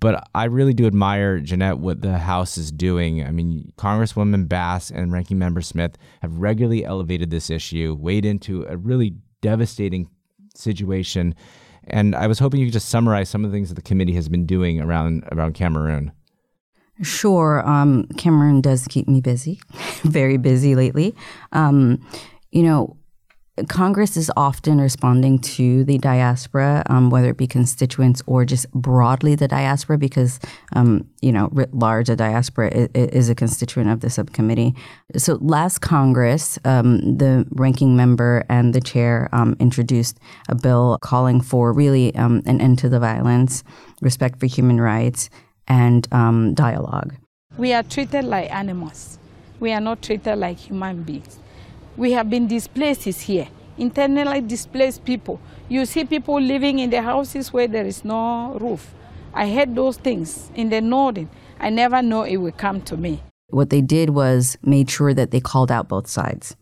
But 0.00 0.26
I 0.34 0.44
really 0.44 0.72
do 0.72 0.86
admire, 0.86 1.40
Janette, 1.40 1.78
what 1.78 2.00
the 2.00 2.18
House 2.18 2.56
is 2.56 2.72
doing. 2.72 3.22
I 3.22 3.30
mean, 3.30 3.70
Congresswoman 3.76 4.48
Bass 4.48 4.90
and 4.90 5.12
Ranking 5.12 5.38
Member 5.38 5.60
Smith 5.60 5.96
have 6.22 6.38
regularly 6.38 6.84
elevated 6.84 7.30
this 7.30 7.50
issue, 7.50 7.96
weighed 7.98 8.24
into 8.24 8.64
a 8.66 8.78
really 8.78 9.16
devastating 9.42 10.08
situation 10.54 11.34
And 11.84 12.14
I 12.14 12.26
was 12.26 12.38
hoping 12.38 12.60
you 12.60 12.66
could 12.66 12.74
just 12.74 12.88
summarize 12.88 13.28
some 13.28 13.44
of 13.44 13.50
the 13.50 13.56
things 13.56 13.68
that 13.68 13.74
the 13.74 13.82
committee 13.82 14.12
has 14.14 14.28
been 14.28 14.46
doing 14.46 14.80
around 14.80 15.24
around 15.32 15.54
Cameroon. 15.54 16.12
Sure. 17.02 17.66
Um, 17.66 18.06
Cameroon 18.18 18.60
does 18.60 18.86
keep 18.86 19.08
me 19.08 19.20
busy, 19.20 19.60
very 20.02 20.36
busy 20.36 20.74
lately. 20.74 21.14
Um, 21.52 22.06
you 22.50 22.62
know, 22.62 22.96
Congress 23.68 24.16
is 24.16 24.30
often 24.36 24.80
responding 24.80 25.38
to 25.38 25.84
the 25.84 25.98
diaspora, 25.98 26.82
um, 26.86 27.10
whether 27.10 27.30
it 27.30 27.36
be 27.36 27.46
constituents 27.46 28.22
or 28.26 28.44
just 28.44 28.70
broadly 28.72 29.34
the 29.34 29.48
diaspora, 29.48 29.98
because, 29.98 30.40
um, 30.74 31.06
you 31.20 31.32
know, 31.32 31.48
writ 31.52 31.74
large, 31.74 32.08
a 32.08 32.16
diaspora 32.16 32.68
is, 32.68 32.88
is, 32.94 33.28
a 33.28 33.34
constituent 33.34 33.90
of 33.90 34.00
the 34.00 34.08
subcommittee. 34.08 34.74
So 35.16 35.38
last 35.40 35.80
Congress, 35.80 36.58
um, 36.64 37.18
the 37.18 37.46
ranking 37.50 37.96
member 37.96 38.44
and 38.48 38.74
the 38.74 38.80
chair 38.80 39.28
um, 39.32 39.56
introduced 39.60 40.18
a 40.48 40.54
bill 40.54 40.98
calling 41.02 41.40
for 41.40 41.72
really 41.72 42.14
um, 42.16 42.42
an 42.46 42.60
end 42.60 42.78
to 42.78 42.88
the 42.88 43.00
violence, 43.00 43.62
respect 44.00 44.40
for 44.40 44.46
human 44.46 44.80
rights, 44.80 45.28
and 45.70 46.12
um, 46.12 46.52
dialogue. 46.52 47.14
We 47.56 47.72
are 47.72 47.84
treated 47.84 48.24
like 48.24 48.52
animals. 48.52 49.18
We 49.60 49.72
are 49.72 49.80
not 49.80 50.02
treated 50.02 50.36
like 50.36 50.58
human 50.58 51.04
beings. 51.04 51.38
We 51.96 52.12
have 52.12 52.28
been 52.28 52.48
displaced 52.48 53.04
here, 53.04 53.48
internally 53.78 54.40
displaced 54.40 55.04
people. 55.04 55.40
You 55.68 55.86
see 55.86 56.04
people 56.04 56.40
living 56.40 56.80
in 56.80 56.90
the 56.90 57.02
houses 57.02 57.52
where 57.52 57.68
there 57.68 57.86
is 57.86 58.04
no 58.04 58.58
roof. 58.60 58.92
I 59.32 59.48
heard 59.48 59.76
those 59.76 59.96
things 59.96 60.50
in 60.56 60.70
the 60.70 60.80
northern. 60.80 61.30
I 61.60 61.70
never 61.70 62.02
know 62.02 62.22
it 62.22 62.38
will 62.38 62.52
come 62.52 62.80
to 62.82 62.96
me. 62.96 63.22
What 63.48 63.70
they 63.70 63.80
did 63.80 64.10
was 64.10 64.58
made 64.62 64.90
sure 64.90 65.14
that 65.14 65.30
they 65.30 65.40
called 65.40 65.70
out 65.70 65.88
both 65.88 66.08
sides. 66.08 66.56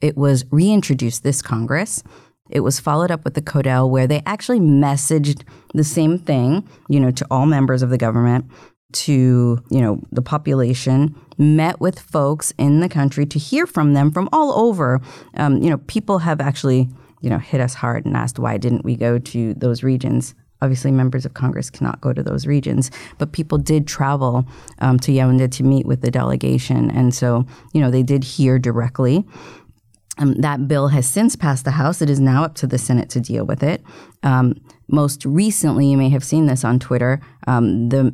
It 0.00 0.16
was 0.18 0.44
reintroduced 0.50 1.22
this 1.22 1.40
Congress. 1.40 2.02
It 2.50 2.60
was 2.60 2.80
followed 2.80 3.10
up 3.10 3.24
with 3.24 3.34
the 3.34 3.42
Codel, 3.42 3.90
where 3.90 4.06
they 4.06 4.22
actually 4.26 4.60
messaged 4.60 5.42
the 5.74 5.84
same 5.84 6.18
thing, 6.18 6.68
you 6.88 7.00
know, 7.00 7.10
to 7.10 7.26
all 7.30 7.46
members 7.46 7.82
of 7.82 7.90
the 7.90 7.98
government, 7.98 8.46
to 8.92 9.62
you 9.70 9.80
know 9.80 10.00
the 10.12 10.22
population 10.22 11.14
met 11.36 11.80
with 11.80 12.00
folks 12.00 12.52
in 12.58 12.80
the 12.80 12.88
country 12.88 13.26
to 13.26 13.38
hear 13.38 13.66
from 13.66 13.92
them 13.92 14.10
from 14.10 14.28
all 14.32 14.52
over. 14.58 15.00
Um, 15.36 15.58
you 15.62 15.70
know 15.70 15.78
people 15.78 16.18
have 16.18 16.40
actually 16.40 16.88
you 17.20 17.28
know 17.28 17.38
hit 17.38 17.60
us 17.60 17.74
hard 17.74 18.06
and 18.06 18.16
asked 18.16 18.38
why 18.38 18.56
didn't 18.56 18.84
we 18.84 18.96
go 18.96 19.18
to 19.18 19.54
those 19.54 19.82
regions? 19.82 20.34
Obviously 20.60 20.90
members 20.90 21.24
of 21.24 21.34
congress 21.34 21.70
cannot 21.70 22.00
go 22.00 22.12
to 22.12 22.22
those 22.22 22.46
regions 22.46 22.90
but 23.18 23.32
people 23.32 23.58
did 23.58 23.86
travel 23.86 24.44
um, 24.80 24.98
to 25.00 25.12
yaoundé 25.12 25.50
to 25.52 25.62
meet 25.62 25.86
with 25.86 26.00
the 26.00 26.10
delegation. 26.10 26.90
And 26.90 27.14
so 27.14 27.46
you 27.74 27.80
know 27.80 27.90
they 27.90 28.02
did 28.02 28.24
hear 28.24 28.58
directly 28.58 29.24
um, 30.18 30.34
that 30.34 30.68
bill 30.68 30.88
has 30.88 31.06
since 31.06 31.36
passed 31.36 31.64
the 31.64 31.72
House. 31.72 32.02
It 32.02 32.10
is 32.10 32.20
now 32.20 32.44
up 32.44 32.54
to 32.56 32.66
the 32.66 32.78
Senate 32.78 33.08
to 33.10 33.20
deal 33.20 33.44
with 33.44 33.62
it. 33.62 33.82
Um, 34.22 34.54
most 34.88 35.24
recently, 35.24 35.86
you 35.86 35.96
may 35.96 36.08
have 36.08 36.24
seen 36.24 36.46
this 36.46 36.64
on 36.64 36.78
Twitter. 36.78 37.20
Um, 37.46 37.88
the 37.90 38.10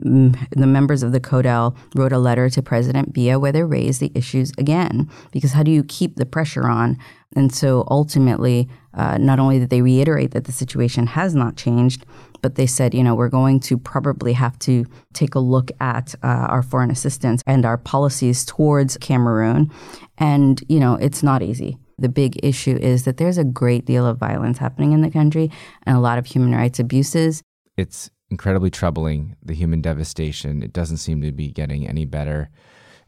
the 0.50 0.66
members 0.66 1.02
of 1.02 1.12
the 1.12 1.20
CODEL 1.20 1.76
wrote 1.94 2.12
a 2.12 2.18
letter 2.18 2.50
to 2.50 2.62
President 2.62 3.14
Biya 3.14 3.40
where 3.40 3.52
they 3.52 3.62
raised 3.62 4.00
the 4.00 4.10
issues 4.14 4.52
again. 4.58 5.08
Because 5.30 5.52
how 5.52 5.62
do 5.62 5.70
you 5.70 5.84
keep 5.84 6.16
the 6.16 6.26
pressure 6.26 6.66
on? 6.66 6.98
And 7.36 7.52
so 7.52 7.84
ultimately, 7.88 8.68
uh, 8.92 9.18
not 9.18 9.38
only 9.38 9.58
did 9.58 9.70
they 9.70 9.82
reiterate 9.82 10.32
that 10.32 10.44
the 10.44 10.52
situation 10.52 11.06
has 11.08 11.34
not 11.34 11.56
changed, 11.56 12.04
but 12.42 12.54
they 12.56 12.66
said, 12.66 12.94
you 12.94 13.02
know, 13.02 13.14
we're 13.14 13.28
going 13.28 13.58
to 13.60 13.78
probably 13.78 14.32
have 14.34 14.58
to 14.60 14.84
take 15.14 15.34
a 15.34 15.40
look 15.40 15.70
at 15.80 16.14
uh, 16.22 16.26
our 16.26 16.62
foreign 16.62 16.90
assistance 16.90 17.42
and 17.46 17.64
our 17.64 17.78
policies 17.78 18.44
towards 18.44 18.96
Cameroon. 18.98 19.70
And, 20.18 20.62
you 20.68 20.78
know, 20.78 20.94
it's 20.94 21.22
not 21.22 21.42
easy. 21.42 21.78
The 21.98 22.08
big 22.08 22.38
issue 22.42 22.76
is 22.76 23.04
that 23.04 23.16
there's 23.16 23.38
a 23.38 23.44
great 23.44 23.84
deal 23.84 24.06
of 24.06 24.18
violence 24.18 24.58
happening 24.58 24.92
in 24.92 25.02
the 25.02 25.10
country 25.10 25.50
and 25.84 25.96
a 25.96 26.00
lot 26.00 26.18
of 26.18 26.26
human 26.26 26.52
rights 26.52 26.78
abuses. 26.78 27.42
It's 27.76 28.10
incredibly 28.30 28.70
troubling, 28.70 29.36
the 29.42 29.54
human 29.54 29.80
devastation. 29.80 30.62
It 30.62 30.72
doesn't 30.72 30.96
seem 30.98 31.22
to 31.22 31.32
be 31.32 31.50
getting 31.50 31.86
any 31.86 32.04
better. 32.04 32.50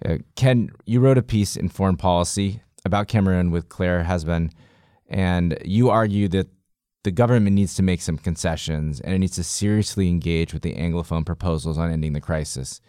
Uh, 0.04 0.18
Ken, 0.36 0.70
you 0.84 1.00
wrote 1.00 1.18
a 1.18 1.22
piece 1.22 1.56
in 1.56 1.68
Foreign 1.68 1.96
Policy 1.96 2.62
about 2.84 3.08
Cameroon 3.08 3.50
with 3.50 3.68
Claire 3.68 4.04
Hazbun, 4.04 4.50
and 5.08 5.58
you 5.64 5.90
argue 5.90 6.28
that 6.28 6.48
the 7.06 7.10
government 7.12 7.54
needs 7.54 7.74
to 7.74 7.84
make 7.84 8.02
some 8.02 8.18
concessions 8.18 8.98
and 9.00 9.14
it 9.14 9.18
needs 9.20 9.36
to 9.36 9.44
seriously 9.44 10.08
engage 10.08 10.52
with 10.52 10.62
the 10.62 10.74
Anglophone 10.74 11.24
proposals 11.24 11.78
on 11.78 11.90
ending 11.90 12.14
the 12.14 12.20
crisis. 12.20 12.80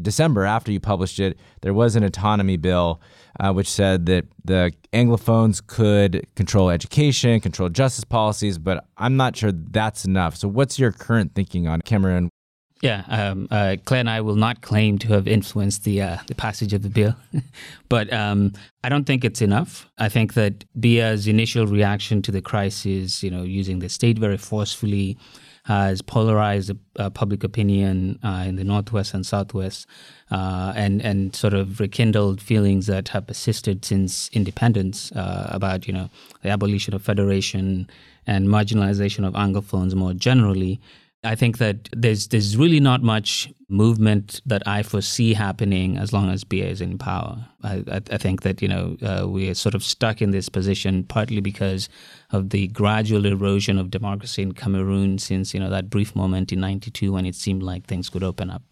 December, 0.00 0.44
after 0.44 0.72
you 0.72 0.80
published 0.80 1.20
it, 1.20 1.38
there 1.60 1.74
was 1.74 1.94
an 1.94 2.02
autonomy 2.02 2.56
bill 2.56 3.00
uh, 3.40 3.52
which 3.52 3.68
said 3.68 4.06
that 4.06 4.26
the 4.44 4.72
Anglophones 4.92 5.64
could 5.66 6.26
control 6.34 6.70
education, 6.70 7.40
control 7.40 7.68
justice 7.68 8.04
policies, 8.04 8.58
but 8.58 8.84
I'm 8.96 9.16
not 9.16 9.36
sure 9.36 9.52
that's 9.52 10.04
enough. 10.04 10.36
So, 10.36 10.48
what's 10.48 10.78
your 10.78 10.92
current 10.92 11.34
thinking 11.34 11.66
on 11.68 11.82
Cameroon? 11.82 12.28
Yeah, 12.82 13.04
um, 13.06 13.46
uh, 13.52 13.76
Claire 13.84 14.00
and 14.00 14.10
I 14.10 14.20
will 14.22 14.34
not 14.34 14.60
claim 14.60 14.98
to 14.98 15.08
have 15.12 15.28
influenced 15.28 15.84
the 15.84 16.02
uh, 16.02 16.16
the 16.26 16.34
passage 16.34 16.72
of 16.72 16.82
the 16.82 16.88
bill, 16.88 17.14
but 17.88 18.12
um, 18.12 18.54
I 18.82 18.88
don't 18.88 19.04
think 19.04 19.24
it's 19.24 19.40
enough. 19.40 19.88
I 19.98 20.08
think 20.08 20.34
that 20.34 20.64
Biya's 20.78 21.28
initial 21.28 21.66
reaction 21.68 22.22
to 22.22 22.32
the 22.32 22.42
crisis, 22.42 23.22
you 23.22 23.30
know, 23.30 23.44
using 23.44 23.78
the 23.78 23.88
state 23.88 24.18
very 24.18 24.36
forcefully, 24.36 25.16
has 25.64 26.02
polarized 26.02 26.72
uh, 26.98 27.08
public 27.10 27.44
opinion 27.44 28.18
uh, 28.24 28.44
in 28.46 28.56
the 28.56 28.64
northwest 28.64 29.14
and 29.14 29.24
southwest, 29.24 29.86
uh, 30.30 30.72
and 30.74 31.00
and 31.02 31.36
sort 31.36 31.54
of 31.54 31.78
rekindled 31.78 32.40
feelings 32.40 32.86
that 32.86 33.08
have 33.08 33.26
persisted 33.26 33.84
since 33.84 34.28
independence 34.32 35.12
uh, 35.12 35.48
about 35.50 35.86
you 35.86 35.92
know 35.92 36.10
the 36.42 36.48
abolition 36.48 36.94
of 36.94 37.02
federation 37.02 37.88
and 38.26 38.48
marginalization 38.48 39.26
of 39.26 39.34
anglophones 39.34 39.94
more 39.94 40.14
generally. 40.14 40.80
I 41.24 41.36
think 41.36 41.58
that 41.58 41.88
there's 41.92 42.28
there's 42.28 42.56
really 42.56 42.80
not 42.80 43.02
much 43.02 43.52
movement 43.68 44.40
that 44.44 44.66
I 44.66 44.82
foresee 44.82 45.34
happening 45.34 45.96
as 45.96 46.12
long 46.12 46.28
as 46.28 46.42
Biya 46.42 46.64
is 46.64 46.80
in 46.80 46.98
power. 46.98 47.46
I, 47.62 47.84
I, 47.90 48.00
I 48.10 48.18
think 48.18 48.42
that 48.42 48.60
you 48.60 48.66
know 48.66 48.96
uh, 49.02 49.28
we 49.28 49.48
are 49.48 49.54
sort 49.54 49.76
of 49.76 49.84
stuck 49.84 50.20
in 50.20 50.32
this 50.32 50.48
position 50.48 51.04
partly 51.04 51.40
because 51.40 51.88
of 52.32 52.50
the 52.50 52.66
gradual 52.68 53.24
erosion 53.24 53.78
of 53.78 53.90
democracy 53.90 54.42
in 54.42 54.52
Cameroon 54.52 55.18
since 55.18 55.54
you 55.54 55.60
know 55.60 55.70
that 55.70 55.90
brief 55.90 56.16
moment 56.16 56.52
in 56.52 56.60
'92 56.60 57.12
when 57.12 57.24
it 57.24 57.36
seemed 57.36 57.62
like 57.62 57.86
things 57.86 58.08
could 58.08 58.24
open 58.24 58.50
up. 58.50 58.62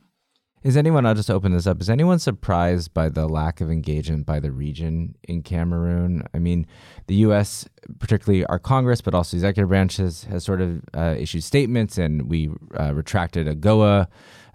Is 0.63 0.77
anyone, 0.77 1.07
I'll 1.07 1.15
just 1.15 1.31
open 1.31 1.53
this 1.53 1.67
up, 1.67 1.81
is 1.81 1.89
anyone 1.89 2.19
surprised 2.19 2.93
by 2.93 3.09
the 3.09 3.27
lack 3.27 3.63
of 3.63 3.71
engagement 3.71 4.27
by 4.27 4.41
the 4.41 4.53
region 4.53 5.15
in 5.27 5.43
Cameroon? 5.43 6.23
I 6.35 6.39
mean, 6.39 6.67
the 7.07 7.15
U.S., 7.17 7.67
particularly 7.99 8.45
our 8.45 8.59
Congress, 8.59 9.01
but 9.01 9.15
also 9.15 9.31
the 9.31 9.39
executive 9.39 9.71
branches, 9.71 10.25
has 10.25 10.45
sort 10.45 10.61
of 10.61 10.83
uh, 10.95 11.15
issued 11.19 11.45
statements, 11.45 11.97
and 11.97 12.29
we 12.29 12.51
uh, 12.79 12.93
retracted 12.93 13.47
AGOA, 13.47 14.07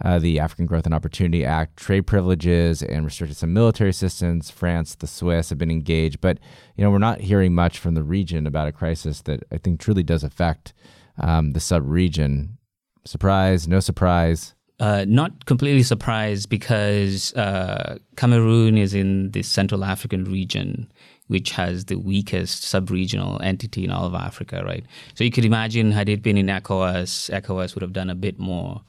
uh, 0.04 0.20
the 0.20 0.40
African 0.40 0.68
Growth 0.68 0.86
and 0.86 0.94
Opportunity 0.94 1.44
Act, 1.44 1.78
trade 1.78 2.02
privileges, 2.02 2.84
and 2.84 3.04
restricted 3.04 3.38
some 3.38 3.54
military 3.54 3.90
assistance. 3.90 4.52
France, 4.52 4.94
the 4.94 5.08
Swiss 5.08 5.50
have 5.50 5.58
been 5.58 5.72
engaged, 5.72 6.22
but 6.22 6.38
you 6.76 6.84
know 6.84 6.92
we're 6.92 7.00
not 7.00 7.22
hearing 7.22 7.56
much 7.56 7.80
from 7.80 7.96
the 7.96 8.04
region 8.04 8.46
about 8.46 8.68
a 8.68 8.72
crisis 8.72 9.22
that 9.24 9.44
I 9.52 9.58
think 9.58 9.80
truly 9.80 10.04
does 10.04 10.24
affect 10.24 10.74
um, 11.18 11.54
the 11.54 11.60
sub-region. 11.60 12.60
Surprise? 13.06 13.68
No 13.68 13.80
surprise? 13.80 14.55
Uh, 14.80 15.06
not 15.08 15.46
completely 15.46 15.84
surprised 15.84 16.50
because 16.50 17.34
uh, 17.36 17.98
Cameroon 18.18 18.78
is 18.78 18.94
in 18.94 19.32
the 19.32 19.42
Central 19.42 19.86
African 19.86 20.26
region, 20.26 20.92
which 21.28 21.52
has 21.52 21.86
the 21.86 21.96
weakest 21.96 22.64
sub-regional 22.64 23.42
entity 23.42 23.86
in 23.86 23.92
all 23.92 24.06
of 24.06 24.14
Africa, 24.14 24.64
right? 24.66 24.86
So 25.14 25.24
you 25.24 25.32
could 25.32 25.46
imagine 25.46 25.92
had 25.92 26.10
it 26.10 26.22
been 26.22 26.38
in 26.38 26.48
ECOWAS, 26.48 27.30
ECOWAS 27.30 27.76
would 27.76 27.82
have 27.82 27.94
done 27.94 28.10
a 28.10 28.16
bit 28.16 28.40
more. 28.40 28.82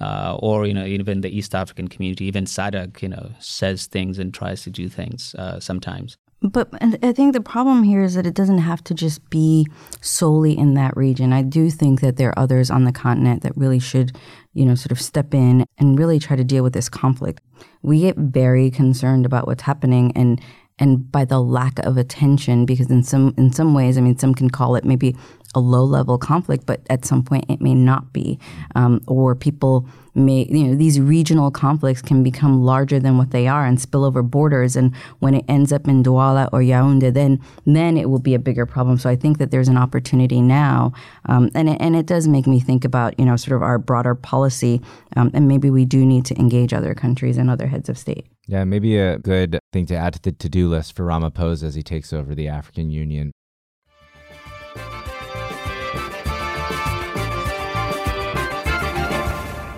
Uh, 0.00 0.36
or 0.40 0.66
you 0.66 0.74
know 0.74 0.84
even 0.84 1.20
the 1.20 1.30
East 1.30 1.54
African 1.54 1.86
community, 1.86 2.24
even 2.24 2.44
SADC, 2.44 3.02
you 3.02 3.08
know, 3.08 3.30
says 3.38 3.86
things 3.86 4.18
and 4.18 4.34
tries 4.34 4.62
to 4.62 4.70
do 4.70 4.88
things 4.88 5.32
uh, 5.38 5.60
sometimes. 5.60 6.16
But 6.42 6.70
I 6.80 7.12
think 7.12 7.34
the 7.34 7.40
problem 7.40 7.84
here 7.84 8.02
is 8.02 8.14
that 8.14 8.26
it 8.26 8.34
doesn't 8.34 8.58
have 8.58 8.82
to 8.84 8.94
just 8.94 9.28
be 9.30 9.66
solely 10.00 10.58
in 10.58 10.74
that 10.74 10.96
region. 10.96 11.32
I 11.32 11.42
do 11.42 11.70
think 11.70 12.00
that 12.00 12.16
there 12.16 12.30
are 12.30 12.38
others 12.38 12.68
on 12.68 12.82
the 12.82 12.90
continent 12.90 13.42
that 13.42 13.56
really 13.56 13.78
should, 13.78 14.16
you 14.54 14.64
know, 14.64 14.74
sort 14.74 14.92
of 14.92 15.00
step 15.00 15.34
in 15.34 15.64
and 15.78 15.98
really 15.98 16.18
try 16.18 16.36
to 16.36 16.44
deal 16.44 16.62
with 16.62 16.72
this 16.72 16.88
conflict. 16.88 17.42
We 17.82 18.00
get 18.00 18.16
very 18.16 18.70
concerned 18.70 19.26
about 19.26 19.46
what's 19.46 19.62
happening 19.62 20.12
and 20.14 20.40
and 20.82 21.10
by 21.12 21.24
the 21.24 21.40
lack 21.40 21.78
of 21.78 21.96
attention 21.96 22.66
because 22.66 22.90
in 22.90 23.04
some 23.04 23.32
in 23.38 23.52
some 23.52 23.72
ways, 23.72 23.96
I 23.96 24.00
mean, 24.00 24.18
some 24.18 24.34
can 24.34 24.50
call 24.50 24.74
it 24.74 24.84
maybe 24.84 25.16
a 25.54 25.60
low 25.60 25.84
level 25.84 26.18
conflict, 26.18 26.66
but 26.66 26.80
at 26.90 27.04
some 27.04 27.22
point 27.22 27.44
it 27.48 27.60
may 27.60 27.74
not 27.74 28.12
be, 28.12 28.38
um, 28.74 29.00
or 29.06 29.34
people 29.36 29.86
may 30.14 30.46
you 30.50 30.64
know 30.64 30.74
these 30.74 30.98
regional 30.98 31.50
conflicts 31.52 32.02
can 32.02 32.22
become 32.24 32.64
larger 32.64 32.98
than 32.98 33.16
what 33.16 33.30
they 33.30 33.46
are 33.46 33.64
and 33.64 33.80
spill 33.80 34.04
over 34.04 34.24
borders, 34.24 34.74
and 34.74 34.92
when 35.20 35.34
it 35.34 35.44
ends 35.48 35.72
up 35.72 35.86
in 35.86 36.02
Douala 36.02 36.48
or 36.52 36.58
Yaoundé, 36.58 37.14
then 37.14 37.40
then 37.64 37.96
it 37.96 38.10
will 38.10 38.18
be 38.18 38.34
a 38.34 38.40
bigger 38.40 38.66
problem. 38.66 38.98
So 38.98 39.08
I 39.08 39.14
think 39.14 39.38
that 39.38 39.52
there's 39.52 39.68
an 39.68 39.78
opportunity 39.78 40.42
now, 40.42 40.92
um, 41.26 41.48
and 41.54 41.68
it, 41.68 41.76
and 41.80 41.94
it 41.94 42.06
does 42.06 42.26
make 42.26 42.48
me 42.48 42.58
think 42.58 42.84
about 42.84 43.16
you 43.20 43.24
know 43.24 43.36
sort 43.36 43.54
of 43.54 43.62
our 43.62 43.78
broader 43.78 44.16
policy, 44.16 44.82
um, 45.14 45.30
and 45.32 45.46
maybe 45.46 45.70
we 45.70 45.84
do 45.84 46.04
need 46.04 46.24
to 46.24 46.34
engage 46.40 46.72
other 46.72 46.92
countries 46.92 47.36
and 47.36 47.48
other 47.48 47.68
heads 47.68 47.88
of 47.88 47.96
state. 47.96 48.26
Yeah, 48.48 48.64
maybe 48.64 48.98
a 48.98 49.18
good 49.18 49.60
thing 49.72 49.86
to 49.86 49.94
add 49.94 50.14
to 50.14 50.22
the 50.22 50.32
to 50.32 50.48
do 50.48 50.68
list 50.68 50.96
for 50.96 51.04
Ramaphosa 51.04 51.62
as 51.62 51.74
he 51.76 51.82
takes 51.82 52.12
over 52.12 52.34
the 52.34 52.48
African 52.48 52.90
Union. 52.90 53.30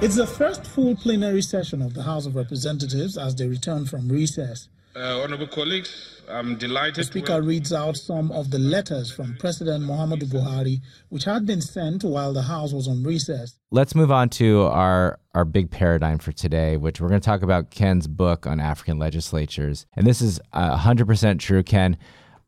It's 0.01 0.17
the 0.17 0.27
first 0.27 0.67
full 0.67 0.97
plenary 0.97 1.43
session 1.43 1.81
of 1.83 1.95
the 1.95 2.03
House 2.03 2.27
of 2.27 2.37
Representatives 2.37 3.17
as 3.17 3.35
they 3.35 3.47
return 3.47 3.87
from 3.87 4.09
recess. 4.09 4.69
Uh, 4.97 5.21
honorable 5.23 5.49
colleagues, 5.49 6.23
I'm 6.29 6.57
delighted. 6.57 6.95
The 6.95 7.05
Speaker 7.05 7.43
reads 7.43 7.73
out 7.73 7.97
some 7.97 8.31
of 8.31 8.53
the 8.53 8.61
letters 8.61 9.11
from 9.11 9.37
President 9.41 9.83
Muhammadu 9.83 10.27
Buhari, 10.27 10.83
which 11.09 11.25
had 11.25 11.45
been 11.47 11.61
sent 11.61 12.05
while 12.05 12.33
the 12.33 12.43
House 12.43 12.73
was 12.73 12.87
on 12.87 13.03
recess. 13.03 13.59
Let's 13.73 13.97
move 13.97 14.13
on 14.13 14.29
to 14.31 14.63
our, 14.63 15.19
our 15.35 15.45
big 15.45 15.73
paradigm 15.73 16.19
for 16.19 16.31
today, 16.31 16.77
which 16.77 17.01
we're 17.01 17.09
going 17.09 17.21
to 17.21 17.25
talk 17.25 17.43
about 17.43 17.71
Ken's 17.71 18.07
book 18.07 18.47
on 18.47 18.61
African 18.61 19.01
legislatures. 19.01 19.85
And 19.97 20.07
this 20.07 20.23
is 20.23 20.41
uh, 20.53 20.79
100% 20.79 21.41
true, 21.41 21.65
Ken. 21.65 21.99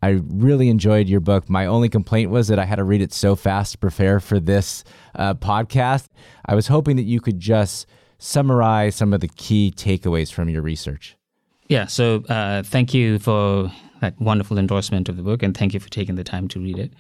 I 0.01 0.21
really 0.29 0.69
enjoyed 0.69 1.09
your 1.09 1.19
book. 1.21 1.51
My 1.51 1.67
only 1.67 1.89
complaint 1.89 2.31
was 2.31 2.47
that 2.47 2.61
I 2.61 2.65
had 2.65 2.77
to 2.77 2.85
read 2.85 3.03
it 3.03 3.13
so 3.13 3.35
fast 3.35 3.73
to 3.73 3.79
prepare 3.79 4.21
for 4.21 4.39
this 4.39 4.85
uh, 5.17 5.35
podcast. 5.35 6.11
I 6.45 6.55
was 6.55 6.69
hoping 6.69 6.95
that 6.95 7.07
you 7.07 7.21
could 7.21 7.41
just 7.41 7.87
summarize 8.19 8.95
some 8.95 9.13
of 9.13 9.21
the 9.21 9.29
key 9.29 9.73
takeaways 9.75 10.33
from 10.33 10.49
your 10.49 10.63
research. 10.63 11.16
Yeah, 11.69 11.87
so 11.87 12.23
uh, 12.29 12.63
thank 12.63 12.95
you 12.95 13.19
for 13.19 13.73
that 14.01 14.21
wonderful 14.21 14.59
endorsement 14.59 15.09
of 15.09 15.17
the 15.17 15.23
book, 15.23 15.43
and 15.43 15.57
thank 15.57 15.75
you 15.75 15.81
for 15.81 15.91
taking 15.91 16.15
the 16.15 16.25
time 16.25 16.49
to 16.49 16.61
read 16.61 16.79
it. 16.79 16.93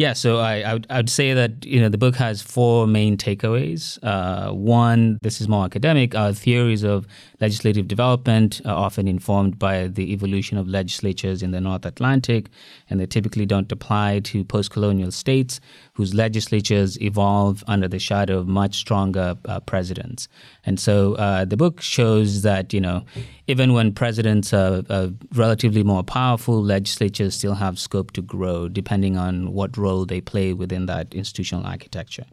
Yeah, 0.00 0.14
so 0.14 0.38
I, 0.38 0.60
I, 0.62 0.72
would, 0.72 0.86
I 0.88 0.96
would 0.96 1.10
say 1.10 1.34
that 1.34 1.62
you 1.66 1.78
know 1.78 1.90
the 1.90 1.98
book 1.98 2.16
has 2.16 2.40
four 2.40 2.86
main 2.86 3.18
takeaways. 3.18 3.98
Uh, 4.02 4.50
one, 4.50 5.18
this 5.20 5.42
is 5.42 5.48
more 5.48 5.66
academic. 5.66 6.14
Our 6.14 6.32
theories 6.32 6.82
of 6.82 7.06
legislative 7.38 7.86
development 7.86 8.62
are 8.64 8.74
often 8.74 9.06
informed 9.06 9.58
by 9.58 9.88
the 9.88 10.10
evolution 10.14 10.56
of 10.56 10.66
legislatures 10.66 11.42
in 11.42 11.50
the 11.50 11.60
North 11.60 11.84
Atlantic, 11.84 12.48
and 12.88 12.98
they 12.98 13.04
typically 13.04 13.44
don't 13.44 13.70
apply 13.70 14.20
to 14.20 14.42
post-colonial 14.42 15.10
states 15.10 15.60
whose 16.00 16.14
legislatures 16.14 17.00
evolve 17.02 17.62
under 17.66 17.88
the 17.94 17.98
shadow 17.98 18.38
of 18.38 18.48
much 18.48 18.74
stronger 18.84 19.36
uh, 19.44 19.60
presidents. 19.60 20.28
And 20.64 20.80
so 20.80 20.94
uh, 21.14 21.44
the 21.44 21.56
book 21.56 21.80
shows 21.80 22.42
that 22.42 22.72
you 22.72 22.80
know 22.80 23.04
even 23.46 23.74
when 23.76 23.92
presidents 23.92 24.54
are, 24.54 24.82
are 24.88 25.08
relatively 25.34 25.84
more 25.92 26.02
powerful, 26.02 26.62
legislatures 26.62 27.34
still 27.34 27.54
have 27.54 27.78
scope 27.78 28.12
to 28.12 28.22
grow 28.22 28.68
depending 28.68 29.16
on 29.16 29.52
what 29.52 29.76
role 29.76 29.90
role 29.90 30.06
they 30.06 30.20
play 30.20 30.52
within 30.52 30.86
that 30.86 31.14
institutional 31.14 31.66
architecture. 31.66 32.26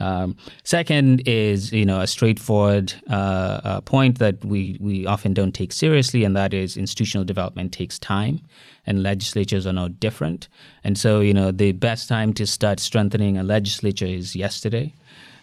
Um, 0.00 0.36
second 0.64 1.22
is 1.26 1.72
you 1.72 1.84
know 1.84 2.00
a 2.00 2.06
straightforward 2.06 2.92
uh, 3.08 3.60
uh, 3.64 3.80
point 3.82 4.18
that 4.18 4.44
we 4.44 4.76
we 4.80 5.06
often 5.06 5.34
don't 5.34 5.52
take 5.52 5.72
seriously, 5.72 6.24
and 6.24 6.36
that 6.36 6.52
is 6.52 6.76
institutional 6.76 7.24
development 7.24 7.72
takes 7.72 7.98
time, 7.98 8.40
and 8.86 9.02
legislatures 9.02 9.66
are 9.66 9.72
no 9.72 9.88
different. 9.88 10.48
And 10.82 10.98
so 10.98 11.20
you 11.20 11.32
know 11.32 11.52
the 11.52 11.72
best 11.72 12.08
time 12.08 12.32
to 12.34 12.46
start 12.46 12.80
strengthening 12.80 13.38
a 13.38 13.44
legislature 13.44 14.06
is 14.06 14.34
yesterday 14.34 14.92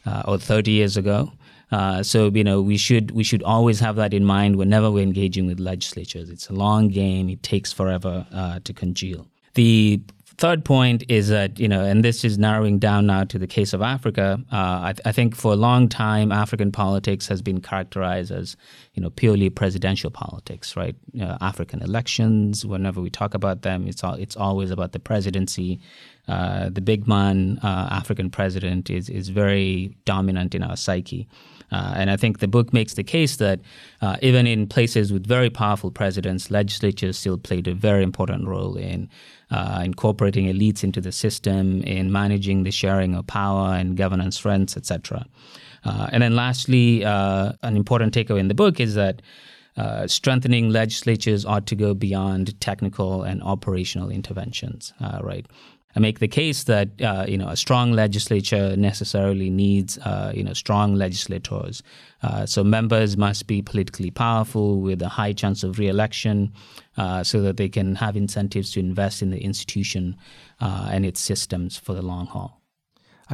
uh, 0.06 0.24
or 0.26 0.38
30 0.38 0.72
years 0.72 0.98
ago. 0.98 1.32
Uh, 1.72 2.04
so 2.04 2.30
you 2.34 2.44
know 2.44 2.62
we 2.62 2.76
should 2.76 3.12
we 3.12 3.24
should 3.24 3.42
always 3.44 3.80
have 3.80 3.96
that 3.96 4.14
in 4.14 4.26
mind 4.26 4.58
whenever 4.58 4.92
we're 4.92 5.04
engaging 5.04 5.48
with 5.48 5.60
legislatures. 5.60 6.30
It's 6.30 6.50
a 6.50 6.54
long 6.54 6.90
game; 6.90 7.30
it 7.30 7.42
takes 7.44 7.72
forever 7.72 8.28
uh, 8.34 8.60
to 8.66 8.74
congeal. 8.74 9.28
The 9.54 10.02
third 10.38 10.66
point 10.66 11.04
is 11.10 11.30
that 11.30 11.60
you 11.60 11.68
know, 11.68 11.84
and 11.84 12.04
this 12.04 12.24
is 12.24 12.38
narrowing 12.38 12.80
down 12.80 13.06
now 13.06 13.24
to 13.26 13.38
the 13.38 13.48
case 13.48 13.74
of 13.74 13.82
Africa. 13.82 14.40
Uh, 14.52 14.80
I, 14.84 14.94
th- 14.94 15.02
I, 15.06 15.12
think 15.12 15.36
for 15.36 15.54
a 15.54 15.56
long 15.56 15.88
time, 15.90 16.32
African 16.32 16.72
politics 16.72 17.28
has 17.28 17.42
been 17.42 17.62
characterized 17.62 18.32
as 18.32 18.56
you 18.94 19.02
know 19.02 19.10
purely 19.10 19.50
presidential 19.50 20.12
politics, 20.12 20.76
right? 20.76 20.96
Uh, 21.20 21.38
African 21.42 21.82
elections. 21.82 22.66
Whenever 22.66 23.02
we 23.02 23.10
talk 23.10 23.34
about 23.34 23.62
them, 23.62 23.88
it's 23.88 24.04
all 24.04 24.16
it's 24.16 24.36
always 24.36 24.72
about 24.72 24.92
the 24.92 25.00
presidency. 25.00 25.80
Uh, 26.28 26.70
the 26.70 26.82
big 26.82 27.08
man, 27.08 27.60
uh, 27.64 27.88
African 27.92 28.30
president, 28.30 28.90
is 28.90 29.10
is 29.10 29.30
very 29.30 29.96
dominant 30.06 30.56
in 30.56 30.64
our 30.64 30.78
psyche. 30.78 31.28
Uh, 31.72 31.94
and 31.96 32.12
I 32.12 32.18
think 32.18 32.40
the 32.40 32.48
book 32.48 32.74
makes 32.74 32.96
the 32.96 33.04
case 33.04 33.38
that 33.38 33.62
uh, 34.02 34.18
even 34.22 34.46
in 34.46 34.68
places 34.68 35.14
with 35.14 35.26
very 35.26 35.50
powerful 35.50 35.92
presidents, 35.92 36.52
legislatures 36.52 37.18
still 37.18 37.38
played 37.38 37.68
a 37.68 37.74
very 37.74 38.04
important 38.04 38.48
role 38.48 38.76
in 38.76 39.10
uh, 39.52 39.82
incorporating 39.84 40.46
elites 40.46 40.84
into 40.84 41.02
the 41.02 41.12
system, 41.12 41.82
in 41.84 42.12
managing 42.12 42.64
the 42.64 42.72
sharing 42.72 43.16
of 43.16 43.28
power 43.28 43.74
and 43.74 43.98
governance 43.98 44.44
rents, 44.44 44.76
etc. 44.76 45.26
Uh, 45.84 46.10
and 46.12 46.24
then 46.24 46.36
lastly, 46.36 47.04
uh, 47.06 47.54
an 47.64 47.76
important 47.76 48.14
takeaway 48.14 48.40
in 48.40 48.48
the 48.48 48.54
book 48.54 48.80
is 48.80 48.96
that 48.96 49.22
uh, 49.78 50.06
strengthening 50.06 50.70
legislatures 50.70 51.46
ought 51.46 51.66
to 51.66 51.76
go 51.76 51.94
beyond 51.94 52.60
technical 52.60 53.24
and 53.24 53.42
operational 53.42 54.10
interventions, 54.10 54.94
uh, 55.00 55.20
right? 55.24 55.46
I 55.96 56.00
make 56.00 56.20
the 56.20 56.28
case 56.28 56.64
that 56.66 57.02
uh, 57.02 57.26
you 57.28 57.38
know 57.38 57.50
a 57.50 57.56
strong 57.56 57.92
legislature 57.92 58.76
necessarily 58.76 59.50
needs 59.50 59.98
uh, 60.00 60.32
you 60.36 60.44
know 60.44 60.54
strong 60.54 60.96
legislators. 60.96 61.84
Uh, 62.24 62.46
so 62.46 62.64
members 62.64 63.18
must 63.18 63.48
be 63.48 63.62
politically 63.62 64.12
powerful 64.12 64.80
with 64.80 65.02
a 65.02 65.10
high 65.10 65.34
chance 65.34 65.64
of 65.64 65.80
re-election, 65.80 66.54
uh, 66.98 67.24
so 67.24 67.42
that 67.42 67.58
they 67.58 67.70
can 67.70 67.96
have 67.96 68.16
incentives 68.16 68.72
to 68.72 68.80
invest 68.80 69.22
in 69.22 69.32
the 69.32 69.44
institution 69.44 70.16
uh, 70.60 70.90
and 70.92 71.06
its 71.06 71.20
systems 71.20 71.78
for 71.78 71.94
the 71.94 72.02
long 72.02 72.28
haul. 72.28 72.62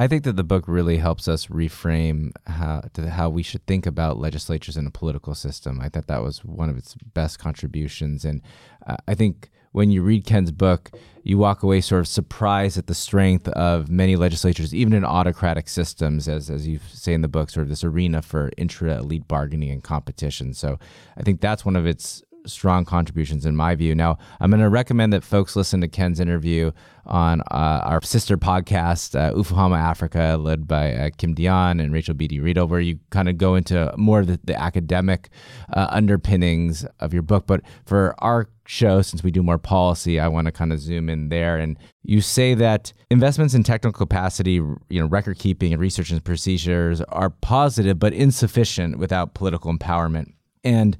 I 0.00 0.06
think 0.06 0.22
that 0.24 0.36
the 0.36 0.44
book 0.44 0.68
really 0.68 0.98
helps 0.98 1.26
us 1.26 1.46
reframe 1.46 2.30
how 2.46 2.82
how 3.10 3.28
we 3.28 3.42
should 3.42 3.66
think 3.66 3.84
about 3.84 4.18
legislatures 4.18 4.76
in 4.76 4.86
a 4.86 4.90
political 4.90 5.34
system. 5.34 5.80
I 5.80 5.88
thought 5.88 6.06
that 6.06 6.22
was 6.22 6.44
one 6.44 6.70
of 6.70 6.76
its 6.76 6.94
best 7.14 7.38
contributions, 7.38 8.24
and 8.24 8.40
uh, 8.86 8.96
I 9.08 9.14
think 9.14 9.50
when 9.72 9.90
you 9.90 10.02
read 10.02 10.24
Ken's 10.24 10.50
book, 10.50 10.90
you 11.22 11.36
walk 11.36 11.62
away 11.62 11.80
sort 11.80 12.00
of 12.00 12.08
surprised 12.08 12.78
at 12.78 12.86
the 12.86 12.94
strength 12.94 13.48
of 13.48 13.90
many 13.90 14.16
legislatures, 14.16 14.74
even 14.74 14.94
in 14.94 15.04
autocratic 15.04 15.68
systems, 15.68 16.26
as 16.26 16.48
as 16.48 16.66
you 16.66 16.80
say 16.90 17.12
in 17.12 17.20
the 17.20 17.28
book, 17.28 17.50
sort 17.50 17.62
of 17.62 17.68
this 17.68 17.84
arena 17.84 18.22
for 18.22 18.50
intra 18.56 18.98
elite 18.98 19.28
bargaining 19.28 19.70
and 19.70 19.82
competition. 19.82 20.54
So 20.54 20.78
I 21.16 21.22
think 21.22 21.40
that's 21.40 21.64
one 21.64 21.76
of 21.76 21.86
its 21.86 22.22
strong 22.48 22.84
contributions 22.84 23.46
in 23.46 23.56
my 23.56 23.74
view. 23.74 23.94
Now, 23.94 24.18
I'm 24.40 24.50
going 24.50 24.62
to 24.62 24.68
recommend 24.68 25.12
that 25.12 25.24
folks 25.24 25.56
listen 25.56 25.80
to 25.80 25.88
Ken's 25.88 26.20
interview 26.20 26.72
on 27.06 27.40
uh, 27.50 27.80
our 27.84 28.02
sister 28.02 28.36
podcast, 28.36 29.18
uh, 29.18 29.32
Ufahamu 29.32 29.78
Africa, 29.78 30.36
led 30.38 30.68
by 30.68 30.92
uh, 30.92 31.10
Kim 31.16 31.34
Dionne 31.34 31.82
and 31.82 31.92
Rachel 31.92 32.14
Beatty 32.14 32.38
Riedl, 32.38 32.68
where 32.68 32.80
you 32.80 32.98
kind 33.10 33.28
of 33.28 33.38
go 33.38 33.54
into 33.54 33.92
more 33.96 34.20
of 34.20 34.26
the, 34.26 34.38
the 34.44 34.60
academic 34.60 35.30
uh, 35.72 35.86
underpinnings 35.90 36.84
of 37.00 37.12
your 37.14 37.22
book. 37.22 37.46
But 37.46 37.62
for 37.86 38.14
our 38.18 38.48
show, 38.66 39.00
since 39.00 39.22
we 39.22 39.30
do 39.30 39.42
more 39.42 39.58
policy, 39.58 40.20
I 40.20 40.28
want 40.28 40.46
to 40.46 40.52
kind 40.52 40.72
of 40.72 40.80
zoom 40.80 41.08
in 41.08 41.30
there. 41.30 41.56
And 41.56 41.78
you 42.02 42.20
say 42.20 42.54
that 42.54 42.92
investments 43.10 43.54
in 43.54 43.62
technical 43.62 43.98
capacity, 44.06 44.54
you 44.54 44.78
know, 44.90 45.06
record 45.06 45.38
keeping 45.38 45.72
and 45.72 45.80
research 45.80 46.10
and 46.10 46.22
procedures 46.22 47.00
are 47.08 47.30
positive 47.30 47.98
but 47.98 48.12
insufficient 48.12 48.98
without 48.98 49.32
political 49.32 49.72
empowerment. 49.72 50.34
And 50.62 50.98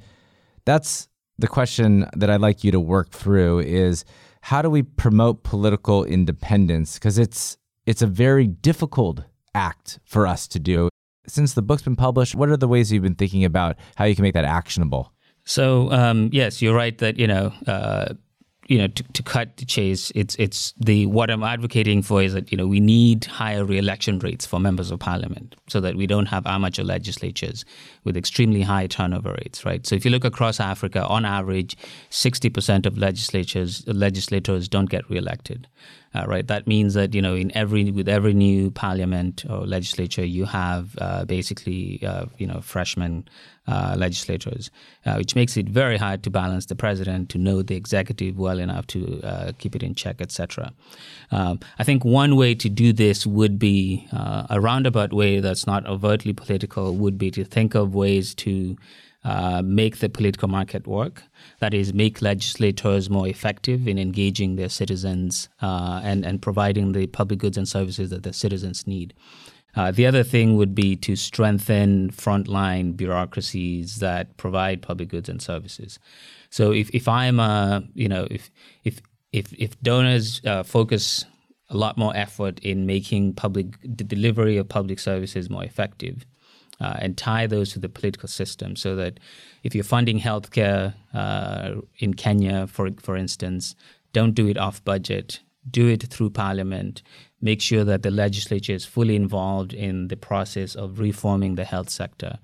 that's 0.64 1.07
the 1.38 1.48
question 1.48 2.06
that 2.16 2.30
I'd 2.30 2.40
like 2.40 2.64
you 2.64 2.72
to 2.72 2.80
work 2.80 3.10
through 3.10 3.60
is 3.60 4.04
how 4.42 4.62
do 4.62 4.70
we 4.70 4.82
promote 4.82 5.42
political 5.42 6.04
independence? 6.04 6.94
Because 6.94 7.18
it's 7.18 7.56
it's 7.86 8.02
a 8.02 8.06
very 8.06 8.46
difficult 8.46 9.22
act 9.54 9.98
for 10.04 10.26
us 10.26 10.46
to 10.48 10.58
do. 10.58 10.88
Since 11.26 11.54
the 11.54 11.62
book's 11.62 11.82
been 11.82 11.96
published, 11.96 12.34
what 12.34 12.48
are 12.48 12.56
the 12.56 12.68
ways 12.68 12.92
you've 12.92 13.02
been 13.02 13.14
thinking 13.14 13.44
about 13.44 13.76
how 13.96 14.04
you 14.04 14.14
can 14.14 14.22
make 14.22 14.34
that 14.34 14.44
actionable? 14.44 15.12
So 15.44 15.90
um, 15.92 16.30
yes, 16.32 16.60
you're 16.60 16.74
right 16.74 16.96
that 16.98 17.18
you 17.18 17.26
know 17.26 17.52
uh, 17.66 18.14
you 18.68 18.76
know, 18.76 18.86
to, 18.86 19.02
to 19.02 19.22
cut 19.22 19.56
the 19.56 19.64
chase, 19.64 20.12
it's 20.14 20.34
it's 20.36 20.74
the 20.78 21.06
what 21.06 21.30
I'm 21.30 21.42
advocating 21.42 22.02
for 22.02 22.22
is 22.22 22.34
that 22.34 22.52
you 22.52 22.58
know 22.58 22.66
we 22.66 22.80
need 22.80 23.24
higher 23.24 23.64
re-election 23.64 24.18
rates 24.18 24.44
for 24.44 24.60
members 24.60 24.90
of 24.90 25.00
parliament 25.00 25.56
so 25.68 25.80
that 25.80 25.96
we 25.96 26.06
don't 26.06 26.26
have 26.26 26.46
amateur 26.46 26.84
legislatures 26.84 27.64
with 28.04 28.14
extremely 28.14 28.60
high 28.60 28.86
turnover 28.86 29.32
rates, 29.32 29.64
right? 29.64 29.86
So 29.86 29.96
if 29.96 30.04
you 30.04 30.10
look 30.10 30.24
across 30.24 30.60
Africa, 30.60 31.06
on 31.06 31.24
average, 31.24 31.78
60% 32.10 32.84
of 32.84 32.98
legislatures 32.98 33.86
legislators 33.86 34.68
don't 34.68 34.90
get 34.90 35.08
re-elected 35.08 35.66
uh, 36.18 36.26
right? 36.26 36.46
That 36.46 36.66
means 36.66 36.94
that 36.94 37.14
you 37.14 37.22
know 37.22 37.34
in 37.34 37.56
every 37.56 37.90
with 37.90 38.08
every 38.08 38.34
new 38.34 38.70
parliament 38.70 39.44
or 39.48 39.66
legislature, 39.66 40.24
you 40.24 40.44
have 40.46 40.96
uh, 41.00 41.24
basically 41.24 42.00
uh, 42.04 42.26
you 42.38 42.46
know 42.46 42.60
freshman 42.60 43.28
uh, 43.66 43.94
legislators, 43.98 44.70
uh, 45.06 45.14
which 45.14 45.34
makes 45.34 45.56
it 45.56 45.68
very 45.68 45.96
hard 45.96 46.22
to 46.22 46.30
balance 46.30 46.66
the 46.66 46.74
president 46.74 47.28
to 47.30 47.38
know 47.38 47.62
the 47.62 47.76
executive 47.76 48.38
well 48.38 48.58
enough 48.58 48.86
to 48.88 49.20
uh, 49.22 49.52
keep 49.58 49.76
it 49.76 49.82
in 49.82 49.94
check, 49.94 50.20
etc. 50.20 50.72
Um, 51.30 51.60
I 51.78 51.84
think 51.84 52.04
one 52.04 52.36
way 52.36 52.54
to 52.54 52.68
do 52.68 52.92
this 52.92 53.26
would 53.26 53.58
be 53.58 54.08
a 54.12 54.60
roundabout 54.60 55.12
way 55.12 55.40
that's 55.40 55.66
not 55.66 55.86
overtly 55.86 56.32
political. 56.32 56.96
Would 56.96 57.18
be 57.18 57.30
to 57.32 57.44
think 57.44 57.74
of 57.74 57.94
ways 57.94 58.34
to 58.36 58.76
uh, 59.24 59.62
make 59.62 59.98
the 59.98 60.08
political 60.08 60.48
market 60.48 60.86
work. 60.86 61.22
That 61.60 61.74
is, 61.74 61.92
make 61.92 62.22
legislators 62.22 63.10
more 63.10 63.26
effective 63.26 63.88
in 63.88 63.98
engaging 63.98 64.56
their 64.56 64.68
citizens 64.68 65.48
uh, 65.60 66.00
and, 66.04 66.24
and 66.24 66.40
providing 66.40 66.92
the 66.92 67.06
public 67.08 67.40
goods 67.40 67.56
and 67.58 67.68
services 67.68 68.10
that 68.10 68.22
the 68.22 68.32
citizens 68.32 68.86
need. 68.86 69.14
Uh, 69.76 69.90
the 69.90 70.06
other 70.06 70.22
thing 70.24 70.56
would 70.56 70.74
be 70.74 70.96
to 70.96 71.14
strengthen 71.14 72.10
frontline 72.10 72.96
bureaucracies 72.96 73.96
that 73.96 74.36
provide 74.36 74.82
public 74.82 75.08
goods 75.08 75.28
and 75.28 75.42
services. 75.42 75.98
So 76.50 76.72
if, 76.72 76.90
if 76.94 77.06
I'm 77.06 77.38
a, 77.38 77.82
you 77.94 78.08
know, 78.08 78.26
if, 78.30 78.50
if, 78.84 79.00
if, 79.32 79.52
if 79.52 79.80
donors 79.82 80.40
uh, 80.46 80.62
focus 80.62 81.26
a 81.70 81.76
lot 81.76 81.98
more 81.98 82.16
effort 82.16 82.58
in 82.60 82.86
making 82.86 83.34
public 83.34 83.78
the 83.82 84.04
delivery 84.04 84.56
of 84.56 84.68
public 84.68 84.98
services 84.98 85.50
more 85.50 85.64
effective, 85.64 86.24
uh, 86.80 86.94
and 86.98 87.16
tie 87.16 87.46
those 87.46 87.72
to 87.72 87.78
the 87.78 87.88
political 87.88 88.28
system 88.28 88.76
so 88.76 88.94
that 88.96 89.18
if 89.62 89.74
you're 89.74 89.84
funding 89.84 90.20
healthcare 90.20 90.94
uh, 91.14 91.74
in 91.98 92.14
Kenya, 92.14 92.66
for, 92.66 92.90
for 93.00 93.16
instance, 93.16 93.74
don't 94.12 94.34
do 94.34 94.48
it 94.48 94.56
off 94.56 94.82
budget, 94.84 95.40
do 95.70 95.88
it 95.88 96.02
through 96.04 96.30
parliament, 96.30 97.02
make 97.40 97.60
sure 97.60 97.84
that 97.84 98.02
the 98.02 98.10
legislature 98.10 98.72
is 98.72 98.84
fully 98.84 99.16
involved 99.16 99.72
in 99.72 100.08
the 100.08 100.16
process 100.16 100.74
of 100.74 100.98
reforming 100.98 101.56
the 101.56 101.64
health 101.64 101.90
sector. 101.90 102.38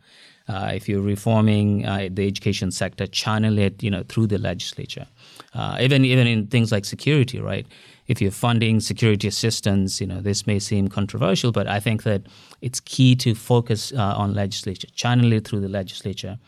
Uh, 0.46 0.72
if 0.74 0.88
you're 0.88 1.00
reforming 1.00 1.86
uh, 1.86 2.08
the 2.10 2.26
education 2.26 2.70
sector, 2.70 3.06
channel 3.06 3.58
it, 3.58 3.82
you 3.82 3.90
know, 3.90 4.02
through 4.08 4.26
the 4.26 4.38
legislature. 4.38 5.06
Uh, 5.54 5.78
even 5.80 6.04
even 6.04 6.26
in 6.26 6.46
things 6.46 6.72
like 6.72 6.84
security, 6.84 7.40
right? 7.40 7.66
If 8.06 8.20
you're 8.20 8.30
funding 8.30 8.80
security 8.80 9.28
assistance, 9.28 10.00
you 10.00 10.06
know, 10.06 10.20
this 10.20 10.46
may 10.46 10.58
seem 10.58 10.88
controversial, 10.88 11.52
but 11.52 11.66
I 11.66 11.80
think 11.80 12.02
that 12.02 12.22
it's 12.60 12.80
key 12.80 13.14
to 13.16 13.34
focus 13.34 13.92
uh, 13.92 14.14
on 14.16 14.34
legislature, 14.34 14.88
channel 14.94 15.32
it 15.32 15.46
through 15.46 15.60
the 15.60 15.68
legislature, 15.68 16.38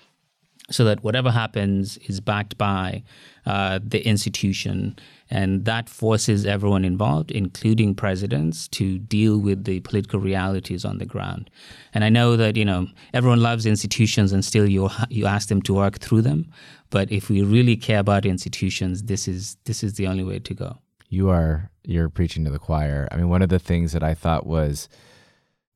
so 0.71 0.85
that 0.85 1.05
whatever 1.05 1.31
happens 1.31 1.97
is 2.09 2.21
backed 2.21 2.59
by 2.59 3.03
uh, 3.45 3.79
the 3.83 4.05
institution 4.07 4.99
and 5.31 5.65
that 5.65 5.89
forces 5.89 6.45
everyone 6.45 6.85
involved, 6.85 7.31
including 7.31 7.95
presidents, 7.95 8.67
to 8.69 8.99
deal 8.99 9.39
with 9.39 9.65
the 9.65 9.81
political 9.81 10.19
realities 10.19 10.85
on 10.85 10.99
the 10.99 11.05
ground. 11.05 11.51
And 11.95 12.03
I 12.03 12.09
know 12.09 12.37
that, 12.37 12.57
you 12.57 12.65
know, 12.65 12.89
everyone 13.13 13.41
loves 13.41 13.67
institutions 13.67 14.33
and 14.33 14.45
still 14.45 14.69
you, 14.69 14.91
you 15.09 15.27
ask 15.27 15.49
them 15.49 15.63
to 15.63 15.75
work 15.75 15.99
through 15.99 16.23
them. 16.23 16.51
But 16.91 17.11
if 17.11 17.29
we 17.29 17.43
really 17.43 17.77
care 17.77 18.01
about 18.01 18.27
institutions, 18.27 19.05
this 19.05 19.29
is, 19.29 19.57
this 19.65 19.85
is 19.85 19.95
the 19.95 20.07
only 20.07 20.25
way 20.25 20.41
to 20.41 20.55
go. 20.55 20.79
You 21.09 21.29
are, 21.31 21.71
you're 21.85 22.09
preaching 22.09 22.45
to 22.45 22.51
the 22.51 22.59
choir. 22.59 23.09
I 23.13 23.17
mean, 23.17 23.29
one 23.29 23.43
of 23.43 23.49
the 23.49 23.61
things 23.61 23.93
that 23.93 24.03
I 24.03 24.15
thought 24.15 24.47
was, 24.47 24.89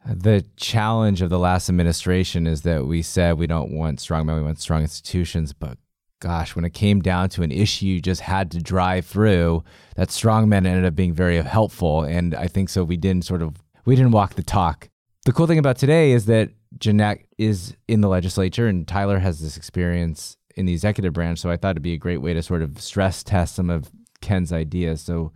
the 0.07 0.45
challenge 0.57 1.23
of 1.23 1.31
the 1.31 1.39
last 1.39 1.69
administration 1.69 2.47
is 2.47 2.63
that 2.63 2.87
we 2.87 3.03
said 3.03 3.39
we 3.39 3.47
don't 3.47 3.73
want 3.73 4.01
strong 4.01 4.27
men, 4.27 4.37
we 4.37 4.43
want 4.43 4.61
strong 4.61 4.83
institutions, 4.83 5.53
but 5.53 5.79
gosh, 6.21 6.55
when 6.55 6.65
it 6.65 6.75
came 6.75 7.01
down 7.01 7.29
to 7.31 7.43
an 7.43 7.51
issue 7.51 7.87
you 7.87 8.01
just 8.01 8.21
had 8.21 8.51
to 8.53 8.63
drive 8.63 9.07
through, 9.07 9.65
that 9.97 10.11
strong 10.11 10.49
men 10.49 10.67
ended 10.67 10.85
up 10.85 10.95
being 10.95 11.13
very 11.13 11.43
helpful. 11.43 12.03
And 12.03 12.35
I 12.35 12.47
think 12.47 12.69
so 12.69 12.85
we 12.85 12.97
didn't 12.97 13.25
sort 13.25 13.43
of 13.43 13.57
we 13.85 13.97
didn't 13.97 14.13
walk 14.13 14.35
the 14.35 14.43
talk. 14.43 14.89
The 15.25 15.33
cool 15.33 15.47
thing 15.47 15.59
about 15.59 15.77
today 15.77 16.13
is 16.13 16.27
that 16.27 16.51
Janette 16.79 17.21
is 17.39 17.77
in 17.89 18.01
the 18.01 18.09
legislature 18.09 18.69
and 18.69 18.87
Tyler 18.87 19.19
has 19.19 19.41
this 19.41 19.57
experience 19.57 20.37
in 20.57 20.67
the 20.67 20.73
executive 20.73 21.13
branch. 21.13 21.41
So 21.41 21.51
I 21.51 21.57
thought 21.57 21.73
it'd 21.73 21.83
be 21.83 21.95
a 21.95 21.99
great 21.99 22.19
way 22.19 22.35
to 22.35 22.43
sort 22.43 22.63
of 22.63 22.81
stress 22.81 23.23
test 23.23 23.55
some 23.55 23.71
of 23.71 23.91
Ken's 24.21 24.53
ideas. 24.53 25.01
So 25.01 25.33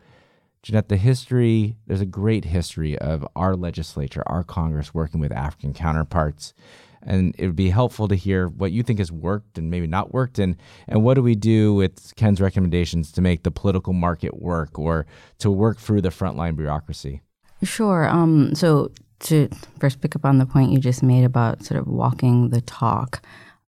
Janette, 0.64 0.88
the 0.88 0.96
history, 0.96 1.76
there's 1.86 2.00
a 2.00 2.06
great 2.06 2.46
history 2.46 2.96
of 2.98 3.26
our 3.36 3.54
legislature, 3.54 4.22
our 4.24 4.42
Congress 4.42 4.94
working 4.94 5.20
with 5.20 5.30
African 5.30 5.74
counterparts. 5.74 6.54
And 7.02 7.34
it 7.38 7.44
would 7.44 7.54
be 7.54 7.68
helpful 7.68 8.08
to 8.08 8.14
hear 8.14 8.48
what 8.48 8.72
you 8.72 8.82
think 8.82 8.98
has 8.98 9.12
worked 9.12 9.58
and 9.58 9.70
maybe 9.70 9.86
not 9.86 10.14
worked 10.14 10.38
and 10.38 10.56
and 10.88 11.04
what 11.04 11.14
do 11.14 11.22
we 11.22 11.34
do 11.34 11.74
with 11.74 12.14
Ken's 12.16 12.40
recommendations 12.40 13.12
to 13.12 13.20
make 13.20 13.42
the 13.42 13.50
political 13.50 13.92
market 13.92 14.40
work 14.40 14.78
or 14.78 15.04
to 15.40 15.50
work 15.50 15.78
through 15.78 16.00
the 16.00 16.08
frontline 16.08 16.56
bureaucracy? 16.56 17.20
Sure 17.62 18.08
um, 18.08 18.54
so 18.54 18.90
to 19.20 19.50
first 19.78 20.00
pick 20.00 20.16
up 20.16 20.24
on 20.24 20.38
the 20.38 20.46
point 20.46 20.72
you 20.72 20.78
just 20.78 21.02
made 21.02 21.24
about 21.24 21.62
sort 21.62 21.78
of 21.78 21.86
walking 21.86 22.48
the 22.48 22.62
talk 22.62 23.22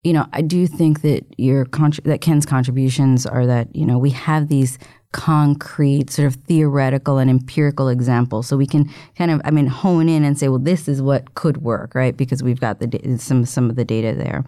you 0.04 0.12
know 0.12 0.26
i 0.32 0.40
do 0.40 0.66
think 0.66 1.02
that 1.02 1.24
your 1.38 1.64
that 2.04 2.20
ken's 2.20 2.46
contributions 2.46 3.26
are 3.26 3.46
that 3.46 3.74
you 3.74 3.84
know 3.84 3.98
we 3.98 4.10
have 4.10 4.48
these 4.48 4.78
concrete, 5.14 6.10
sort 6.10 6.26
of 6.26 6.34
theoretical 6.34 7.18
and 7.18 7.30
empirical 7.30 7.88
examples. 7.88 8.48
So 8.48 8.56
we 8.56 8.66
can 8.66 8.90
kind 9.16 9.30
of, 9.30 9.40
I 9.44 9.52
mean, 9.52 9.68
hone 9.68 10.08
in 10.08 10.24
and 10.24 10.36
say, 10.36 10.48
well, 10.48 10.58
this 10.58 10.88
is 10.88 11.00
what 11.00 11.36
could 11.36 11.58
work, 11.58 11.94
right? 11.94 12.16
Because 12.16 12.42
we've 12.42 12.58
got 12.58 12.80
the 12.80 13.16
some 13.18 13.46
some 13.46 13.70
of 13.70 13.76
the 13.76 13.84
data 13.84 14.12
there 14.12 14.44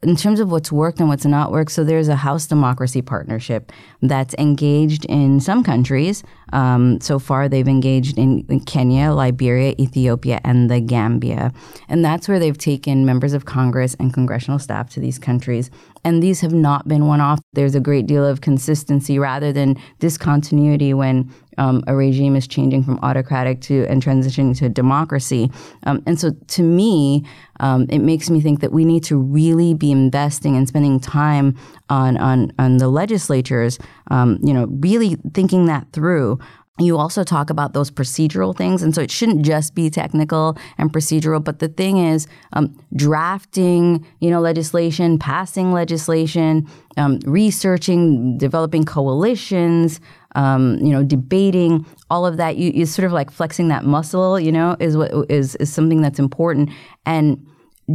in 0.00 0.14
terms 0.14 0.38
of 0.38 0.52
what's 0.52 0.70
worked 0.70 1.00
and 1.00 1.08
what's 1.08 1.24
not 1.24 1.50
worked, 1.50 1.72
so 1.72 1.82
there's 1.82 2.06
a 2.06 2.14
House 2.14 2.46
Democracy 2.46 3.02
Partnership 3.02 3.72
that's 4.00 4.32
engaged 4.38 5.04
in 5.06 5.40
some 5.40 5.64
countries. 5.64 6.22
Um, 6.52 7.00
so 7.00 7.18
far, 7.18 7.48
they've 7.48 7.66
engaged 7.66 8.16
in, 8.16 8.46
in, 8.48 8.60
Kenya, 8.60 9.10
Liberia, 9.10 9.74
Ethiopia, 9.78 10.40
and 10.44 10.70
the 10.70 10.80
Gambia. 10.80 11.52
And 11.88 12.04
that's 12.04 12.28
where 12.28 12.38
they've 12.38 12.56
taken 12.56 13.04
members 13.04 13.32
of 13.32 13.44
Congress 13.44 13.96
and 13.98 14.14
congressional 14.14 14.60
staff 14.60 14.88
to 14.90 15.00
these 15.00 15.18
countries. 15.18 15.68
And 16.04 16.22
these 16.22 16.42
have 16.42 16.52
not 16.54 16.86
been 16.86 17.06
one 17.06 17.20
off. 17.20 17.40
There's 17.54 17.74
a 17.74 17.80
great 17.80 18.06
deal 18.06 18.24
of 18.24 18.40
consistency 18.40 19.18
rather 19.18 19.52
than 19.52 19.76
discontinuity 19.98 20.94
when 20.94 21.28
um, 21.58 21.82
a 21.86 21.94
regime 21.94 22.36
is 22.36 22.46
changing 22.46 22.84
from 22.84 22.98
autocratic 23.02 23.60
to 23.62 23.84
and 23.86 24.02
transitioning 24.02 24.56
to 24.58 24.68
democracy. 24.68 25.50
Um, 25.84 26.02
and 26.06 26.18
so, 26.18 26.30
to 26.30 26.62
me, 26.62 27.24
um, 27.60 27.86
it 27.90 27.98
makes 27.98 28.30
me 28.30 28.40
think 28.40 28.60
that 28.60 28.72
we 28.72 28.84
need 28.84 29.04
to 29.04 29.18
really 29.18 29.74
be 29.74 29.90
investing 29.90 30.56
and 30.56 30.66
spending 30.66 31.00
time 31.00 31.56
on 31.90 32.16
on 32.16 32.52
on 32.58 32.78
the 32.78 32.88
legislatures. 32.88 33.78
Um, 34.10 34.38
you 34.42 34.54
know, 34.54 34.66
really 34.66 35.16
thinking 35.34 35.66
that 35.66 35.92
through 35.92 36.38
you 36.78 36.96
also 36.96 37.24
talk 37.24 37.50
about 37.50 37.72
those 37.72 37.90
procedural 37.90 38.56
things. 38.56 38.82
And 38.82 38.94
so 38.94 39.02
it 39.02 39.10
shouldn't 39.10 39.44
just 39.44 39.74
be 39.74 39.90
technical 39.90 40.56
and 40.78 40.92
procedural. 40.92 41.42
But 41.42 41.58
the 41.58 41.68
thing 41.68 41.98
is, 41.98 42.26
um, 42.52 42.76
drafting, 42.94 44.06
you 44.20 44.30
know, 44.30 44.40
legislation, 44.40 45.18
passing 45.18 45.72
legislation, 45.72 46.68
um, 46.96 47.18
researching, 47.26 48.38
developing 48.38 48.84
coalitions, 48.84 50.00
um, 50.34 50.78
you 50.78 50.92
know, 50.92 51.02
debating, 51.02 51.86
all 52.10 52.26
of 52.26 52.36
that, 52.36 52.56
you, 52.56 52.70
you 52.74 52.86
sort 52.86 53.06
of 53.06 53.12
like 53.12 53.30
flexing 53.30 53.68
that 53.68 53.84
muscle, 53.84 54.38
you 54.38 54.52
know, 54.52 54.76
is 54.80 54.96
what 54.96 55.10
is 55.30 55.56
is 55.56 55.72
something 55.72 56.02
that's 56.02 56.18
important. 56.18 56.70
And 57.06 57.44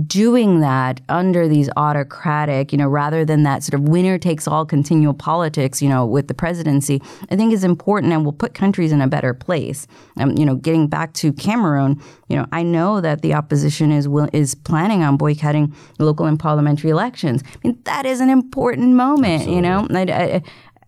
doing 0.07 0.59
that 0.61 1.01
under 1.07 1.47
these 1.47 1.69
autocratic, 1.77 2.71
you 2.71 2.77
know, 2.77 2.87
rather 2.87 3.23
than 3.23 3.43
that 3.43 3.61
sort 3.61 3.79
of 3.79 3.87
winner 3.87 4.17
takes 4.17 4.47
all 4.47 4.65
continual 4.65 5.13
politics, 5.13 5.83
you 5.83 5.89
know, 5.89 6.03
with 6.03 6.27
the 6.27 6.33
presidency, 6.33 6.99
I 7.29 7.35
think 7.35 7.53
is 7.53 7.63
important 7.63 8.11
and 8.11 8.25
will 8.25 8.33
put 8.33 8.55
countries 8.55 8.91
in 8.91 9.01
a 9.01 9.07
better 9.07 9.35
place. 9.35 9.85
Um, 10.17 10.31
you 10.31 10.45
know, 10.45 10.55
getting 10.55 10.87
back 10.87 11.13
to 11.15 11.31
Cameroon, 11.31 12.01
you 12.27 12.35
know, 12.35 12.47
I 12.51 12.63
know 12.63 13.01
that 13.01 13.21
the 13.21 13.35
opposition 13.35 13.91
is 13.91 14.07
will, 14.07 14.29
is 14.33 14.55
planning 14.55 15.03
on 15.03 15.15
boycotting 15.15 15.75
local 15.99 16.25
and 16.25 16.39
parliamentary 16.39 16.89
elections. 16.89 17.43
I 17.45 17.67
mean, 17.67 17.77
that 17.83 18.07
is 18.07 18.19
an 18.19 18.29
important 18.29 18.95
moment, 18.95 19.41
Absolutely. 19.41 19.55
you 19.55 19.61
know. 19.61 19.87
I, 19.91 20.01
I, 20.11 20.43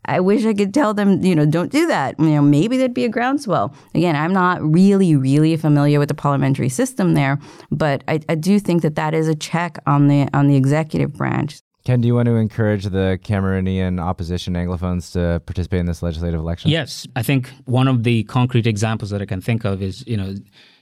I 0.06 0.20
wish 0.20 0.46
I 0.46 0.54
could 0.54 0.74
tell 0.74 0.94
them, 0.94 1.24
you 1.24 1.36
know, 1.36 1.46
don't 1.46 1.72
do 1.72 1.88
that. 1.88 2.20
You 2.20 2.28
know, 2.28 2.42
maybe 2.42 2.78
there'd 2.78 2.94
be 2.94 3.06
a 3.06 3.10
groundswell. 3.10 3.74
Again, 3.94 4.16
I'm 4.16 4.34
not 4.34 4.62
really, 4.62 5.16
really 5.16 5.56
familiar 5.58 6.00
with 6.00 6.10
the 6.10 6.16
parliamentary 6.16 6.70
system 6.70 7.14
there, 7.14 7.40
but 7.72 8.04
I, 8.08 8.20
I 8.30 8.36
do 8.36 8.60
think 8.60 8.82
that 8.84 8.96
that 8.96 9.14
is 9.14 9.28
a 9.28 9.36
check 9.36 9.78
on 9.86 10.08
the 10.08 10.28
on 10.34 10.48
the 10.48 10.56
executive 10.56 11.14
branch. 11.14 11.60
Ken, 11.86 12.02
do 12.02 12.08
you 12.08 12.16
want 12.16 12.26
to 12.26 12.36
encourage 12.36 12.86
the 12.86 13.20
Cameroonian 13.24 14.02
opposition 14.02 14.56
Anglophones 14.56 15.12
to 15.14 15.40
participate 15.46 15.82
in 15.82 15.86
this 15.86 16.02
legislative 16.02 16.40
election? 16.40 16.72
Yes, 16.72 17.06
I 17.16 17.22
think 17.22 17.52
one 17.66 17.88
of 17.88 18.04
the 18.04 18.24
concrete 18.24 18.66
examples 18.66 19.12
that 19.12 19.22
I 19.22 19.26
can 19.26 19.40
think 19.40 19.66
of 19.66 19.84
is, 19.84 20.06
you 20.08 20.18
know, 20.18 20.34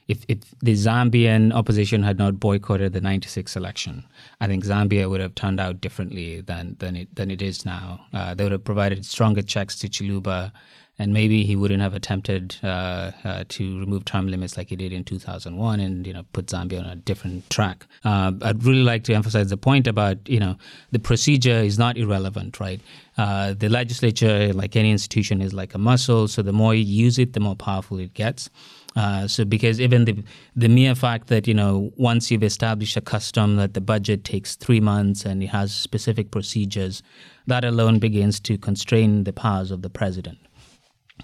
if, 0.07 0.25
if 0.27 0.39
the 0.61 0.73
Zambian 0.73 1.53
opposition 1.53 2.03
had 2.03 2.17
not 2.17 2.39
boycotted 2.39 2.93
the 2.93 3.01
96 3.01 3.55
election, 3.55 4.03
I 4.41 4.47
think 4.47 4.65
Zambia 4.65 5.09
would 5.09 5.21
have 5.21 5.35
turned 5.35 5.59
out 5.59 5.81
differently 5.81 6.41
than, 6.41 6.75
than, 6.79 6.95
it, 6.95 7.15
than 7.15 7.31
it 7.31 7.41
is 7.41 7.65
now. 7.65 8.05
Uh, 8.13 8.33
they 8.33 8.43
would 8.43 8.51
have 8.51 8.65
provided 8.65 9.05
stronger 9.05 9.41
checks 9.41 9.77
to 9.79 9.87
Chiluba, 9.87 10.51
and 10.99 11.11
maybe 11.11 11.43
he 11.43 11.55
wouldn't 11.55 11.81
have 11.81 11.95
attempted 11.95 12.55
uh, 12.63 13.11
uh, 13.23 13.43
to 13.49 13.79
remove 13.79 14.05
term 14.05 14.27
limits 14.27 14.57
like 14.57 14.69
he 14.69 14.75
did 14.75 14.93
in 14.93 15.03
2001 15.03 15.79
and 15.79 16.05
you 16.05 16.13
know 16.13 16.23
put 16.33 16.47
Zambia 16.47 16.79
on 16.79 16.85
a 16.85 16.95
different 16.95 17.49
track. 17.49 17.87
Uh, 18.05 18.31
I'd 18.43 18.63
really 18.63 18.83
like 18.83 19.03
to 19.05 19.13
emphasize 19.13 19.49
the 19.49 19.57
point 19.57 19.87
about 19.87 20.17
you 20.29 20.39
know 20.39 20.55
the 20.91 20.99
procedure 20.99 21.57
is 21.57 21.79
not 21.79 21.97
irrelevant, 21.97 22.59
right? 22.59 22.79
Uh, 23.17 23.53
the 23.53 23.69
legislature, 23.69 24.53
like 24.53 24.75
any 24.75 24.91
institution, 24.91 25.41
is 25.41 25.53
like 25.53 25.73
a 25.73 25.79
muscle. 25.79 26.27
So 26.27 26.41
the 26.41 26.53
more 26.53 26.75
you 26.75 26.83
use 26.83 27.17
it, 27.17 27.33
the 27.33 27.39
more 27.39 27.55
powerful 27.55 27.97
it 27.99 28.13
gets. 28.13 28.49
Uh, 28.95 29.27
so 29.27 29.43
because 29.43 29.81
even 29.81 30.05
the 30.05 30.23
the 30.55 30.69
mere 30.69 30.93
fact 30.93 31.27
that 31.27 31.47
you 31.47 31.53
know 31.53 31.91
once 31.97 32.29
you've 32.29 32.43
established 32.43 32.95
a 32.95 33.01
custom 33.01 33.55
that 33.55 33.73
the 33.73 33.81
budget 33.81 34.23
takes 34.23 34.55
three 34.55 34.79
months 34.79 35.25
and 35.25 35.41
it 35.41 35.47
has 35.47 35.73
specific 35.73 36.31
procedures, 36.31 37.01
that 37.47 37.65
alone 37.65 37.99
begins 37.99 38.39
to 38.39 38.57
constrain 38.57 39.23
the 39.23 39.33
powers 39.33 39.71
of 39.71 39.81
the 39.81 39.89
president. 39.89 40.37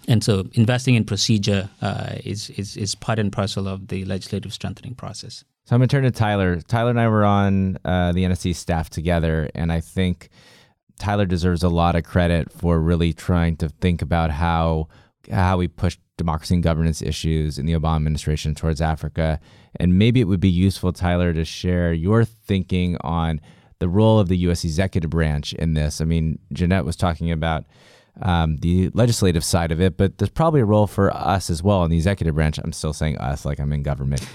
And 0.07 0.23
so 0.23 0.45
investing 0.53 0.95
in 0.95 1.03
procedure 1.03 1.69
uh, 1.81 2.15
is, 2.23 2.49
is 2.51 2.77
is 2.77 2.95
part 2.95 3.19
and 3.19 3.31
parcel 3.31 3.67
of 3.67 3.87
the 3.87 4.05
legislative 4.05 4.53
strengthening 4.53 4.95
process. 4.95 5.43
So 5.65 5.75
I'm 5.75 5.81
going 5.81 5.89
to 5.89 5.95
turn 5.95 6.03
to 6.03 6.11
Tyler. 6.11 6.61
Tyler 6.61 6.89
and 6.89 6.99
I 6.99 7.07
were 7.07 7.25
on 7.25 7.77
uh, 7.85 8.11
the 8.11 8.23
NSC 8.23 8.55
staff 8.55 8.89
together, 8.89 9.49
and 9.53 9.71
I 9.71 9.81
think 9.81 10.29
Tyler 10.99 11.25
deserves 11.25 11.63
a 11.63 11.69
lot 11.69 11.95
of 11.95 12.03
credit 12.03 12.51
for 12.51 12.79
really 12.79 13.13
trying 13.13 13.55
to 13.57 13.69
think 13.69 14.01
about 14.01 14.31
how 14.31 14.87
how 15.31 15.57
we 15.57 15.67
push 15.67 15.97
democracy 16.19 16.53
and 16.53 16.61
governance 16.63 17.01
issues 17.01 17.57
in 17.57 17.65
the 17.65 17.73
Obama 17.73 17.95
administration 17.95 18.53
towards 18.53 18.81
Africa. 18.81 19.39
And 19.79 19.97
maybe 19.97 20.21
it 20.21 20.25
would 20.25 20.39
be 20.39 20.49
useful, 20.49 20.93
Tyler, 20.93 21.33
to 21.33 21.43
share 21.43 21.91
your 21.91 22.23
thinking 22.23 22.97
on 23.01 23.41
the 23.79 23.89
role 23.89 24.19
of 24.19 24.27
the 24.27 24.37
U.S. 24.37 24.63
executive 24.63 25.09
branch 25.09 25.53
in 25.53 25.73
this. 25.73 26.01
I 26.01 26.05
mean, 26.05 26.37
Janette 26.53 26.85
was 26.85 26.95
talking 26.95 27.31
about 27.31 27.65
um, 28.21 28.57
the 28.57 28.89
legislative 28.93 29.43
side 29.43 29.71
of 29.71 29.79
it, 29.79 29.97
but 29.97 30.17
there's 30.17 30.29
probably 30.29 30.61
a 30.61 30.65
role 30.65 30.87
for 30.87 31.15
us 31.15 31.49
as 31.49 31.63
well 31.63 31.83
in 31.83 31.91
the 31.91 31.97
executive 31.97 32.35
branch. 32.35 32.57
I'm 32.57 32.73
still 32.73 32.93
saying 32.93 33.17
us 33.17 33.45
like 33.45 33.59
I'm 33.59 33.71
in 33.71 33.83
government. 33.83 34.27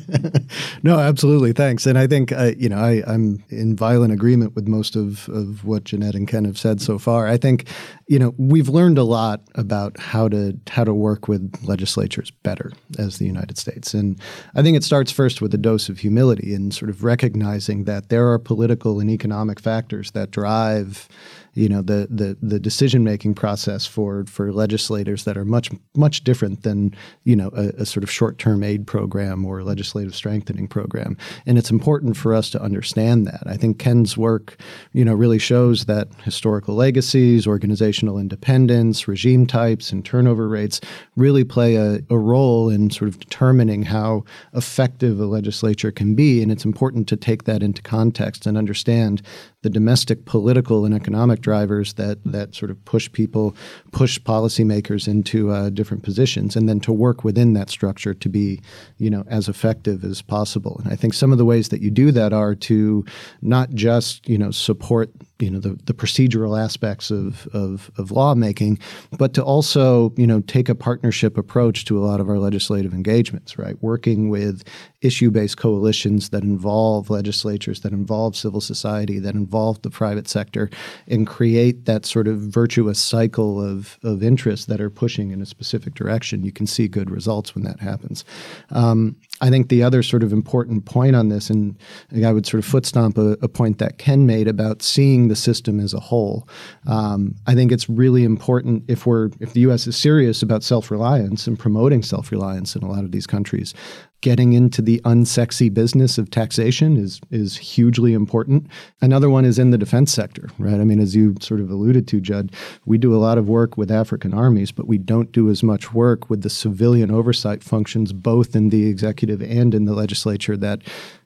no, 0.82 0.98
absolutely. 0.98 1.52
Thanks. 1.52 1.86
And 1.86 1.98
I 1.98 2.06
think, 2.06 2.32
uh, 2.32 2.52
you 2.56 2.68
know, 2.68 2.78
I, 2.78 3.02
am 3.06 3.42
in 3.48 3.76
violent 3.76 4.12
agreement 4.12 4.54
with 4.54 4.68
most 4.68 4.96
of, 4.96 5.28
of 5.28 5.64
what 5.64 5.84
Janette 5.84 6.14
and 6.14 6.28
Ken 6.28 6.44
have 6.44 6.58
said 6.58 6.80
so 6.80 6.98
far. 6.98 7.26
I 7.26 7.36
think, 7.36 7.68
you 8.08 8.18
know, 8.18 8.34
we've 8.36 8.68
learned 8.68 8.98
a 8.98 9.04
lot 9.04 9.42
about 9.54 9.98
how 9.98 10.28
to 10.28 10.58
how 10.68 10.84
to 10.84 10.94
work 10.94 11.28
with 11.28 11.52
legislatures 11.64 12.30
better 12.30 12.72
as 12.98 13.18
the 13.18 13.26
United 13.26 13.58
States. 13.58 13.94
And 13.94 14.20
I 14.54 14.62
think 14.62 14.76
it 14.76 14.84
starts 14.84 15.10
first 15.10 15.40
with 15.40 15.54
a 15.54 15.58
dose 15.58 15.88
of 15.88 15.98
humility 15.98 16.54
and 16.54 16.72
sort 16.74 16.90
of 16.90 17.02
recognizing 17.02 17.84
that 17.84 18.08
there 18.08 18.30
are 18.30 18.38
political 18.38 19.00
and 19.00 19.10
economic 19.10 19.60
factors 19.60 20.10
that 20.12 20.30
drive 20.30 21.08
you 21.56 21.68
know 21.68 21.80
the 21.80 22.06
the 22.10 22.36
the 22.42 22.60
decision 22.60 23.02
making 23.02 23.34
process 23.34 23.86
for 23.86 24.24
for 24.26 24.52
legislators 24.52 25.24
that 25.24 25.36
are 25.36 25.44
much 25.44 25.70
much 25.96 26.22
different 26.22 26.62
than 26.62 26.94
you 27.24 27.34
know 27.34 27.50
a, 27.54 27.68
a 27.78 27.86
sort 27.86 28.04
of 28.04 28.10
short 28.10 28.38
term 28.38 28.62
aid 28.62 28.86
program 28.86 29.44
or 29.44 29.62
legislative 29.62 30.14
strengthening 30.14 30.68
program. 30.68 31.16
And 31.46 31.58
it's 31.58 31.70
important 31.70 32.16
for 32.16 32.34
us 32.34 32.50
to 32.50 32.62
understand 32.62 33.26
that. 33.26 33.42
I 33.46 33.56
think 33.56 33.78
Ken's 33.78 34.16
work 34.16 34.58
you 34.92 35.04
know 35.04 35.14
really 35.14 35.38
shows 35.38 35.86
that 35.86 36.08
historical 36.22 36.74
legacies 36.74 37.46
organizational 37.46 38.18
independence 38.18 39.08
regime 39.08 39.46
types 39.46 39.90
and 39.90 40.04
turnover 40.04 40.48
rates 40.48 40.80
really 41.16 41.44
play 41.44 41.76
a, 41.76 42.00
a 42.10 42.18
role 42.18 42.68
in 42.68 42.90
sort 42.90 43.08
of 43.08 43.18
determining 43.18 43.82
how 43.82 44.24
effective 44.52 45.18
a 45.18 45.24
legislature 45.24 45.90
can 45.90 46.14
be. 46.14 46.42
And 46.42 46.52
it's 46.52 46.64
important 46.64 47.08
to 47.08 47.16
take 47.16 47.44
that 47.44 47.62
into 47.62 47.80
context 47.80 48.46
and 48.46 48.58
understand 48.58 49.22
the 49.66 49.70
domestic 49.70 50.26
political 50.26 50.84
and 50.84 50.94
economic 50.94 51.40
drivers 51.40 51.94
that 51.94 52.22
that 52.24 52.54
sort 52.54 52.70
of 52.70 52.84
push 52.84 53.10
people, 53.10 53.56
push 53.90 54.16
policymakers 54.20 55.08
into 55.08 55.50
uh, 55.50 55.70
different 55.70 56.04
positions, 56.04 56.54
and 56.54 56.68
then 56.68 56.78
to 56.78 56.92
work 56.92 57.24
within 57.24 57.52
that 57.54 57.68
structure 57.68 58.14
to 58.14 58.28
be, 58.28 58.60
you 58.98 59.10
know, 59.10 59.24
as 59.26 59.48
effective 59.48 60.04
as 60.04 60.22
possible. 60.22 60.80
And 60.84 60.92
I 60.92 60.94
think 60.94 61.14
some 61.14 61.32
of 61.32 61.38
the 61.38 61.44
ways 61.44 61.70
that 61.70 61.80
you 61.80 61.90
do 61.90 62.12
that 62.12 62.32
are 62.32 62.54
to 62.54 63.04
not 63.42 63.70
just 63.70 64.28
you 64.28 64.38
know 64.38 64.52
support 64.52 65.10
you 65.38 65.50
know 65.50 65.58
the, 65.58 65.78
the 65.84 65.94
procedural 65.94 66.62
aspects 66.62 67.10
of, 67.10 67.46
of, 67.52 67.90
of 67.98 68.10
lawmaking, 68.10 68.78
but 69.18 69.34
to 69.34 69.42
also 69.44 70.12
you 70.16 70.26
know 70.26 70.40
take 70.40 70.68
a 70.68 70.74
partnership 70.74 71.36
approach 71.36 71.84
to 71.86 71.98
a 71.98 72.04
lot 72.04 72.20
of 72.20 72.28
our 72.28 72.38
legislative 72.38 72.94
engagements, 72.94 73.58
right? 73.58 73.80
Working 73.82 74.28
with 74.28 74.64
issue-based 75.02 75.56
coalitions 75.56 76.30
that 76.30 76.42
involve 76.42 77.10
legislatures, 77.10 77.80
that 77.80 77.92
involve 77.92 78.36
civil 78.36 78.60
society, 78.60 79.18
that 79.18 79.34
involve 79.34 79.80
the 79.82 79.90
private 79.90 80.28
sector, 80.28 80.68
and 81.06 81.26
create 81.26 81.84
that 81.84 82.04
sort 82.06 82.26
of 82.26 82.38
virtuous 82.38 82.98
cycle 82.98 83.62
of, 83.62 83.98
of 84.02 84.22
interests 84.22 84.66
that 84.66 84.80
are 84.80 84.90
pushing 84.90 85.30
in 85.30 85.40
a 85.40 85.46
specific 85.46 85.94
direction. 85.94 86.44
You 86.44 86.52
can 86.52 86.66
see 86.66 86.88
good 86.88 87.10
results 87.10 87.54
when 87.54 87.64
that 87.64 87.80
happens. 87.80 88.24
Um, 88.70 89.16
I 89.40 89.50
think 89.50 89.68
the 89.68 89.82
other 89.82 90.02
sort 90.02 90.22
of 90.22 90.32
important 90.32 90.86
point 90.86 91.14
on 91.14 91.28
this, 91.28 91.50
and 91.50 91.76
I 92.24 92.32
would 92.32 92.46
sort 92.46 92.58
of 92.58 92.64
foot 92.64 92.86
stomp 92.86 93.18
a, 93.18 93.32
a 93.42 93.48
point 93.48 93.78
that 93.78 93.98
Ken 93.98 94.26
made 94.26 94.48
about 94.48 94.82
seeing 94.82 95.28
the 95.28 95.36
system 95.36 95.78
as 95.78 95.92
a 95.92 96.00
whole. 96.00 96.48
Um, 96.86 97.34
I 97.46 97.54
think 97.54 97.70
it's 97.70 97.88
really 97.88 98.24
important 98.24 98.84
if 98.88 99.06
we're 99.06 99.30
if 99.40 99.52
the 99.52 99.60
U.S. 99.60 99.86
is 99.86 99.96
serious 99.96 100.42
about 100.42 100.62
self 100.62 100.90
reliance 100.90 101.46
and 101.46 101.58
promoting 101.58 102.02
self 102.02 102.32
reliance 102.32 102.74
in 102.76 102.82
a 102.82 102.90
lot 102.90 103.04
of 103.04 103.12
these 103.12 103.26
countries, 103.26 103.74
getting 104.20 104.54
into 104.54 104.80
the 104.82 105.00
unsexy 105.04 105.72
business 105.72 106.18
of 106.18 106.30
taxation 106.30 106.96
is 106.96 107.20
is 107.30 107.56
hugely 107.56 108.12
important. 108.12 108.66
Another 109.00 109.28
one 109.28 109.44
is 109.44 109.58
in 109.58 109.70
the 109.70 109.78
defense 109.78 110.12
sector, 110.12 110.48
right? 110.58 110.80
I 110.80 110.84
mean, 110.84 111.00
as 111.00 111.14
you 111.14 111.34
sort 111.40 111.60
of 111.60 111.70
alluded 111.70 112.08
to, 112.08 112.20
Judd, 112.20 112.52
we 112.86 112.98
do 112.98 113.14
a 113.14 113.18
lot 113.18 113.38
of 113.38 113.48
work 113.48 113.76
with 113.76 113.90
African 113.90 114.32
armies, 114.32 114.72
but 114.72 114.86
we 114.86 114.98
don't 114.98 115.32
do 115.32 115.50
as 115.50 115.62
much 115.62 115.92
work 115.92 116.30
with 116.30 116.42
the 116.42 116.50
civilian 116.50 117.10
oversight 117.10 117.62
functions, 117.62 118.12
both 118.12 118.56
in 118.56 118.70
the 118.70 118.86
executive 118.86 119.42
and 119.42 119.74
in 119.74 119.84
the 119.84 119.94
legislature, 119.94 120.56
that 120.56 120.82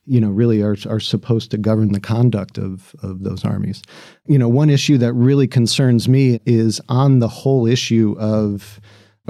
you 0.06 0.20
know 0.20 0.30
really 0.30 0.60
are, 0.60 0.76
are 0.88 1.00
supposed 1.00 1.50
to 1.52 1.58
govern 1.58 1.92
the 1.92 2.00
conduct 2.00 2.58
of, 2.58 2.94
of 3.02 3.22
those 3.22 3.44
armies. 3.44 3.82
You 4.26 4.38
know, 4.38 4.48
one 4.48 4.70
issue 4.70 4.98
that 4.98 5.12
really 5.12 5.46
concerns 5.46 6.08
me 6.08 6.40
is 6.44 6.80
on 6.88 7.20
the 7.20 7.28
whole 7.28 7.66
issue 7.66 8.16
of 8.18 8.80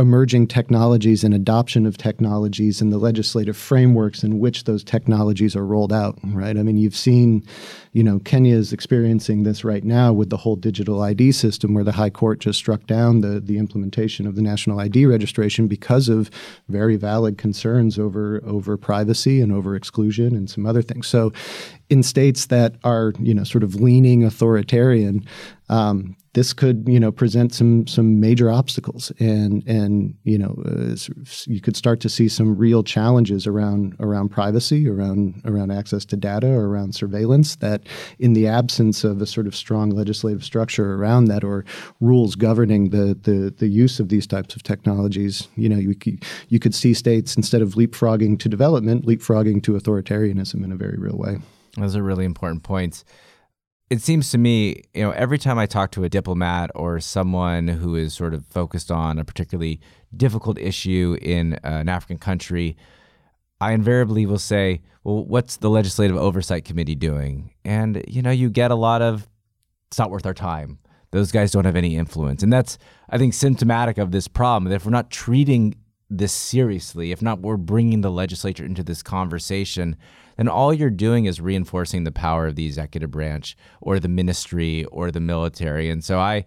emerging 0.01 0.47
technologies 0.49 1.23
and 1.23 1.35
adoption 1.35 1.87
of 1.87 1.97
technologies 1.97 2.81
and 2.81 2.93
the 2.93 2.99
legislative 2.99 3.57
frameworks 3.57 4.25
in 4.25 4.41
which 4.41 4.65
those 4.65 4.83
technologies 4.83 5.55
are 5.55 5.65
rolled 5.65 5.93
out 5.93 6.19
right? 6.25 6.57
I 6.57 6.63
mean 6.63 6.77
you've 6.77 6.97
seen 6.97 7.47
you 7.93 8.03
know 8.03 8.19
kenya 8.21 8.55
is 8.55 8.73
experiencing 8.73 9.43
this 9.43 9.65
right 9.65 9.85
now 9.85 10.13
with 10.13 10.31
the 10.31 10.37
whole 10.37 10.57
digital 10.57 11.03
id 11.03 11.33
system 11.33 11.75
where 11.75 11.85
the 11.85 11.93
high 11.93 12.11
court 12.11 12.39
just 12.41 12.59
struck 12.59 12.87
down 12.87 13.21
the, 13.21 13.41
the 13.41 13.59
implementation 13.59 14.27
of 14.27 14.37
the 14.37 14.43
national 14.43 14.79
id 14.81 15.07
registration 15.07 15.67
because 15.67 16.09
of 16.09 16.31
very 16.69 16.97
valid 16.97 17.39
concerns 17.39 17.99
over 17.99 18.41
over 18.45 18.77
privacy 18.77 19.41
and 19.41 19.53
over 19.53 19.75
exclusion 19.75 20.35
and 20.35 20.51
some 20.51 20.67
other 20.67 20.83
things. 20.83 21.07
So 21.07 21.33
in 21.89 22.03
states 22.03 22.47
that 22.47 22.77
are 22.85 23.13
you 23.19 23.35
know 23.35 23.45
sort 23.45 23.65
of 23.65 23.75
leaning 23.77 24.25
authoritarian 24.25 25.25
um, 25.69 26.17
this 26.33 26.53
could 26.53 26.85
you 26.87 27.01
know 27.01 27.11
present 27.11 27.53
some 27.53 27.87
some 27.87 28.21
major 28.21 28.51
obstacles 28.51 29.13
and 29.19 29.67
and 29.67 30.15
you 30.25 30.39
know 30.39 30.57
uh, 30.65 30.95
you 31.47 31.61
could 31.61 31.77
start 31.77 32.01
to 32.01 32.09
see 32.09 32.29
some 32.29 32.57
real 32.57 32.83
challenges 32.85 33.47
around 33.47 33.97
around 33.99 34.29
privacy 34.29 34.89
around 34.89 35.41
around 35.45 35.73
access 35.73 36.05
to 36.05 36.17
data 36.17 36.49
around 36.49 36.95
surveillance 36.95 37.57
that 37.57 37.80
in 38.19 38.33
the 38.33 38.47
absence 38.47 39.05
of 39.05 39.21
a 39.21 39.27
sort 39.27 39.47
of 39.47 39.55
strong 39.55 39.91
legislative 39.91 40.45
structure 40.45 40.95
around 40.95 41.27
that 41.27 41.45
or 41.45 41.65
rules 42.01 42.35
governing 42.35 42.91
the 42.91 43.19
the, 43.23 43.55
the 43.59 43.69
use 43.69 44.01
of 44.01 44.09
these 44.09 44.27
types 44.27 44.55
of 44.55 44.63
technologies 44.63 45.49
you 45.57 45.69
know 45.69 45.77
you 45.77 45.95
you 46.49 46.59
could 46.59 46.75
see 46.75 46.95
states 46.95 47.37
instead 47.37 47.63
of 47.63 47.75
leapfrogging 47.75 48.39
to 48.39 48.49
development 48.49 49.07
leapfrogging 49.07 49.63
to 49.63 49.73
authoritarianism 49.73 50.65
in 50.65 50.73
a 50.73 50.77
very 50.77 50.97
real 50.99 51.17
way. 51.17 51.39
Those 51.77 51.97
are 51.97 52.03
really 52.03 52.25
important 52.25 52.63
points. 52.63 53.05
It 53.89 54.01
seems 54.01 54.31
to 54.31 54.39
me, 54.39 54.83
you 54.95 55.03
know, 55.03 55.11
every 55.11 55.39
time 55.39 55.59
I 55.59 55.67
talk 55.67 55.91
to 55.93 56.05
a 56.05 56.09
diplomat 56.09 56.71
or 56.77 57.01
someone 57.01 57.67
who 57.67 57.97
is 57.97 58.15
sort 58.15 58.35
of 58.35 58.47
focused 58.47 58.91
on 58.91 59.19
a 59.19 59.25
particularly 59.25 59.81
difficult 60.17 60.59
issue 60.59 61.17
in 61.21 61.55
an 61.65 61.89
African 61.89 62.19
country, 62.19 62.77
I 63.61 63.73
invariably 63.73 64.27
will 64.27 64.39
say, 64.39 64.81
well, 65.05 65.25
what's 65.25 65.57
the 65.59 65.71
Legislative 65.71 66.17
Oversight 66.17 66.65
Committee 66.65 66.95
doing? 66.95 67.53
And, 67.65 68.03
you 68.09 68.23
know, 68.23 68.31
you 68.31 68.51
get 68.51 68.71
a 68.71 68.75
lot 68.77 69.03
of, 69.03 69.29
it's 69.89 69.99
not 69.99 70.11
worth 70.11 70.27
our 70.27 70.35
time. 70.35 70.79
Those 71.11 71.33
guys 71.33 71.51
don't 71.51 71.65
have 71.65 71.77
any 71.77 71.97
influence. 71.97 72.43
And 72.43 72.53
that's, 72.53 72.79
I 73.09 73.19
think, 73.19 73.35
symptomatic 73.35 73.99
of 73.99 74.13
this 74.13 74.29
problem. 74.29 74.71
That 74.71 74.77
if 74.77 74.85
we're 74.85 74.93
not 74.93 75.11
treating 75.11 75.75
this 76.09 76.33
seriously, 76.33 77.13
if 77.13 77.23
not, 77.23 77.41
we're 77.41 77.57
bringing 77.57 78.01
the 78.01 78.11
legislature 78.11 78.65
into 78.65 78.83
this 78.83 79.03
conversation, 79.03 79.97
then 80.37 80.49
all 80.49 80.73
you're 80.73 80.91
doing 80.91 81.27
is 81.27 81.41
reinforcing 81.41 82.05
the 82.05 82.13
power 82.13 82.47
of 82.47 82.57
the 82.57 82.67
executive 82.67 83.11
branch 83.11 83.57
or 83.81 83.99
the 84.01 84.09
ministry 84.09 84.85
or 84.87 85.11
the 85.11 85.21
military. 85.21 85.91
And 85.91 86.03
so 86.03 86.19
I, 86.19 86.45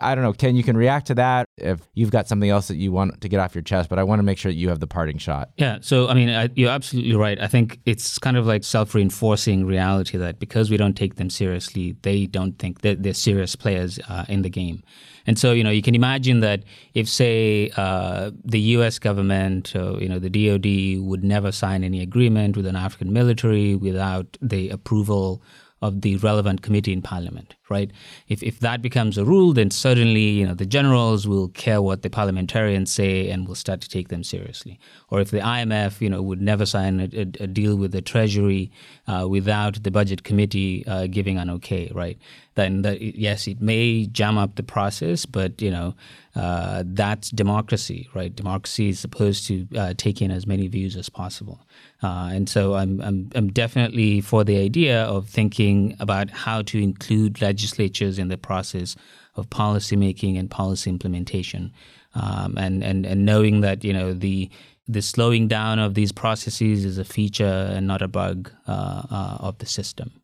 I 0.00 0.14
don't 0.14 0.24
know, 0.24 0.32
Ken, 0.32 0.56
you 0.56 0.62
can 0.62 0.76
react 0.76 1.06
to 1.08 1.14
that 1.14 1.46
if 1.56 1.80
you've 1.94 2.10
got 2.10 2.28
something 2.28 2.48
else 2.50 2.68
that 2.68 2.76
you 2.76 2.92
want 2.92 3.20
to 3.20 3.28
get 3.28 3.40
off 3.40 3.54
your 3.54 3.62
chest, 3.62 3.88
but 3.88 3.98
I 3.98 4.02
want 4.02 4.18
to 4.18 4.22
make 4.22 4.38
sure 4.38 4.50
that 4.50 4.56
you 4.56 4.68
have 4.68 4.80
the 4.80 4.86
parting 4.86 5.18
shot. 5.18 5.50
Yeah. 5.56 5.78
So, 5.80 6.08
I 6.08 6.14
mean, 6.14 6.28
I, 6.28 6.48
you're 6.54 6.70
absolutely 6.70 7.14
right. 7.14 7.40
I 7.40 7.46
think 7.46 7.80
it's 7.84 8.18
kind 8.18 8.36
of 8.36 8.46
like 8.46 8.64
self 8.64 8.94
reinforcing 8.94 9.66
reality 9.66 10.18
that 10.18 10.38
because 10.38 10.70
we 10.70 10.76
don't 10.76 10.94
take 10.94 11.16
them 11.16 11.30
seriously, 11.30 11.96
they 12.02 12.26
don't 12.26 12.58
think 12.58 12.82
that 12.82 13.02
they're 13.02 13.14
serious 13.14 13.56
players 13.56 13.98
uh, 14.08 14.24
in 14.28 14.42
the 14.42 14.50
game. 14.50 14.82
And 15.26 15.38
so, 15.38 15.52
you 15.52 15.64
know, 15.64 15.70
you 15.70 15.82
can 15.82 15.94
imagine 15.94 16.40
that 16.40 16.62
if, 16.94 17.08
say, 17.08 17.70
uh, 17.76 18.30
the 18.44 18.60
U.S. 18.60 18.98
government, 18.98 19.74
or, 19.74 20.00
you 20.00 20.08
know, 20.08 20.20
the 20.20 20.30
DoD 20.30 21.04
would 21.04 21.24
never 21.24 21.50
sign 21.50 21.82
any 21.82 22.00
agreement 22.00 22.56
with 22.56 22.66
an 22.66 22.76
African 22.76 23.12
military 23.12 23.74
without 23.74 24.38
the 24.40 24.70
approval 24.70 25.42
of 25.82 26.00
the 26.00 26.16
relevant 26.16 26.62
committee 26.62 26.92
in 26.92 27.02
parliament, 27.02 27.54
right? 27.68 27.90
If, 28.28 28.42
if 28.42 28.60
that 28.60 28.80
becomes 28.80 29.18
a 29.18 29.24
rule, 29.26 29.52
then 29.52 29.70
certainly, 29.70 30.22
you 30.22 30.46
know, 30.46 30.54
the 30.54 30.64
generals 30.64 31.28
will 31.28 31.48
care 31.48 31.82
what 31.82 32.00
the 32.00 32.08
parliamentarians 32.08 32.90
say 32.90 33.28
and 33.28 33.46
will 33.46 33.54
start 33.54 33.82
to 33.82 33.88
take 33.88 34.08
them 34.08 34.24
seriously. 34.24 34.80
Or 35.10 35.20
if 35.20 35.30
the 35.30 35.40
IMF, 35.40 36.00
you 36.00 36.08
know, 36.08 36.22
would 36.22 36.40
never 36.40 36.64
sign 36.64 37.00
a, 37.00 37.04
a, 37.12 37.44
a 37.44 37.46
deal 37.46 37.76
with 37.76 37.92
the 37.92 38.00
Treasury 38.00 38.70
uh, 39.06 39.26
without 39.28 39.82
the 39.82 39.90
budget 39.90 40.24
committee 40.24 40.86
uh, 40.86 41.08
giving 41.08 41.36
an 41.36 41.50
okay, 41.50 41.92
right? 41.94 42.18
Then 42.54 42.82
yes, 42.98 43.46
it 43.46 43.60
may 43.60 44.06
jam 44.06 44.38
up 44.38 44.56
the 44.56 44.62
process, 44.62 45.26
but 45.26 45.60
you 45.60 45.70
know, 45.70 45.94
uh, 46.34 46.84
that's 46.86 47.30
democracy, 47.30 48.08
right? 48.14 48.34
Democracy 48.34 48.88
is 48.88 48.98
supposed 48.98 49.46
to 49.48 49.68
uh, 49.76 49.92
take 49.96 50.22
in 50.22 50.30
as 50.30 50.46
many 50.46 50.66
views 50.66 50.96
as 50.96 51.10
possible. 51.10 51.66
Uh, 52.02 52.30
and 52.32 52.48
so 52.48 52.74
I'm, 52.74 53.00
I'm, 53.00 53.30
I'm 53.34 53.48
definitely 53.48 54.20
for 54.20 54.44
the 54.44 54.58
idea 54.58 55.04
of 55.04 55.28
thinking 55.28 55.96
about 55.98 56.30
how 56.30 56.62
to 56.62 56.82
include 56.82 57.40
legislatures 57.40 58.18
in 58.18 58.28
the 58.28 58.36
process 58.36 58.96
of 59.34 59.48
policy 59.48 59.96
making 59.96 60.36
and 60.36 60.50
policy 60.50 60.90
implementation, 60.90 61.72
um, 62.14 62.56
and, 62.58 62.82
and 62.82 63.04
and 63.04 63.24
knowing 63.24 63.60
that 63.60 63.84
you 63.84 63.92
know 63.92 64.12
the 64.12 64.50
the 64.88 65.02
slowing 65.02 65.48
down 65.48 65.78
of 65.78 65.94
these 65.94 66.12
processes 66.12 66.84
is 66.84 66.98
a 66.98 67.04
feature 67.04 67.70
and 67.74 67.86
not 67.86 68.02
a 68.02 68.08
bug 68.08 68.50
uh, 68.66 69.02
uh, 69.10 69.36
of 69.40 69.58
the 69.58 69.66
system. 69.66 70.22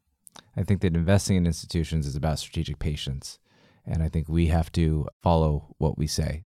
I 0.56 0.62
think 0.62 0.82
that 0.82 0.94
investing 0.94 1.37
in 1.37 1.46
institutions 1.46 2.06
is 2.06 2.16
about 2.16 2.38
strategic 2.38 2.78
patience. 2.78 3.38
And 3.85 4.02
I 4.02 4.08
think 4.08 4.28
we 4.28 4.46
have 4.46 4.70
to 4.72 5.08
follow 5.22 5.74
what 5.78 5.98
we 5.98 6.06
say. 6.06 6.44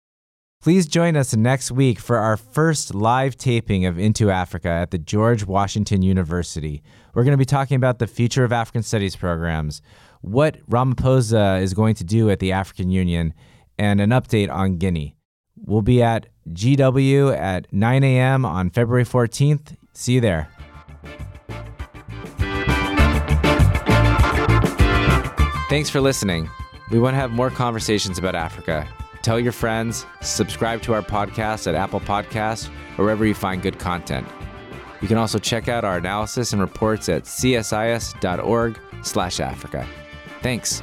Please 0.62 0.87
join 0.87 1.16
us 1.16 1.35
next 1.35 1.72
week 1.72 1.98
for 1.98 2.18
our 2.18 2.37
first 2.37 2.94
live 2.94 3.37
taping 3.37 3.85
of 3.85 3.98
Into 3.98 4.31
Africa 4.31 4.68
at 4.68 4.92
the 4.92 4.98
George 4.98 5.44
Washington 5.44 6.03
University. 6.03 6.85
We're 7.14 7.25
going 7.25 7.33
to 7.33 7.37
be 7.37 7.44
talking 7.44 7.75
about 7.75 7.98
the 7.98 8.07
future 8.07 8.44
of 8.44 8.53
African 8.53 8.85
studies 8.85 9.16
programs, 9.16 9.83
what 10.20 10.64
Ramaphosa 10.70 11.61
is 11.61 11.75
going 11.75 11.96
to 11.96 12.05
do 12.05 12.31
at 12.31 12.38
the 12.38 12.53
African 12.53 12.90
Union, 12.90 13.35
and 13.77 14.01
an 14.01 14.11
update 14.11 14.53
on 14.53 14.77
Guinea. 14.77 15.16
We'll 15.57 15.83
be 15.83 16.01
at 16.01 16.29
GW 16.53 17.37
at 17.37 17.72
9 17.72 18.05
a.m. 18.05 18.44
on 18.44 18.70
February 18.70 19.05
14th. 19.05 19.75
See 19.94 20.12
you 20.12 20.20
there. 20.20 20.48
Thanks 25.68 25.90
for 25.90 26.01
listening. 26.01 26.48
We 26.92 27.01
want 27.01 27.14
to 27.14 27.18
have 27.18 27.33
more 27.33 27.51
conversations 27.51 28.16
about 28.16 28.37
Africa. 28.37 28.87
Tell 29.22 29.38
your 29.38 29.52
friends, 29.52 30.04
subscribe 30.20 30.82
to 30.82 30.94
our 30.94 31.02
podcast 31.02 31.68
at 31.68 31.76
Apple 31.76 32.00
Podcasts 32.00 32.68
or 32.98 33.04
wherever 33.04 33.24
you 33.24 33.35
find 33.35 33.62
good 33.62 33.78
content. 33.78 34.26
You 35.00 35.06
can 35.08 35.16
also 35.16 35.38
check 35.38 35.68
out 35.68 35.85
our 35.85 35.96
analysis 35.96 36.52
and 36.52 36.61
reports 36.61 37.08
at 37.08 37.24
csis.org/africa. 37.24 39.88
Thanks. 40.42 40.82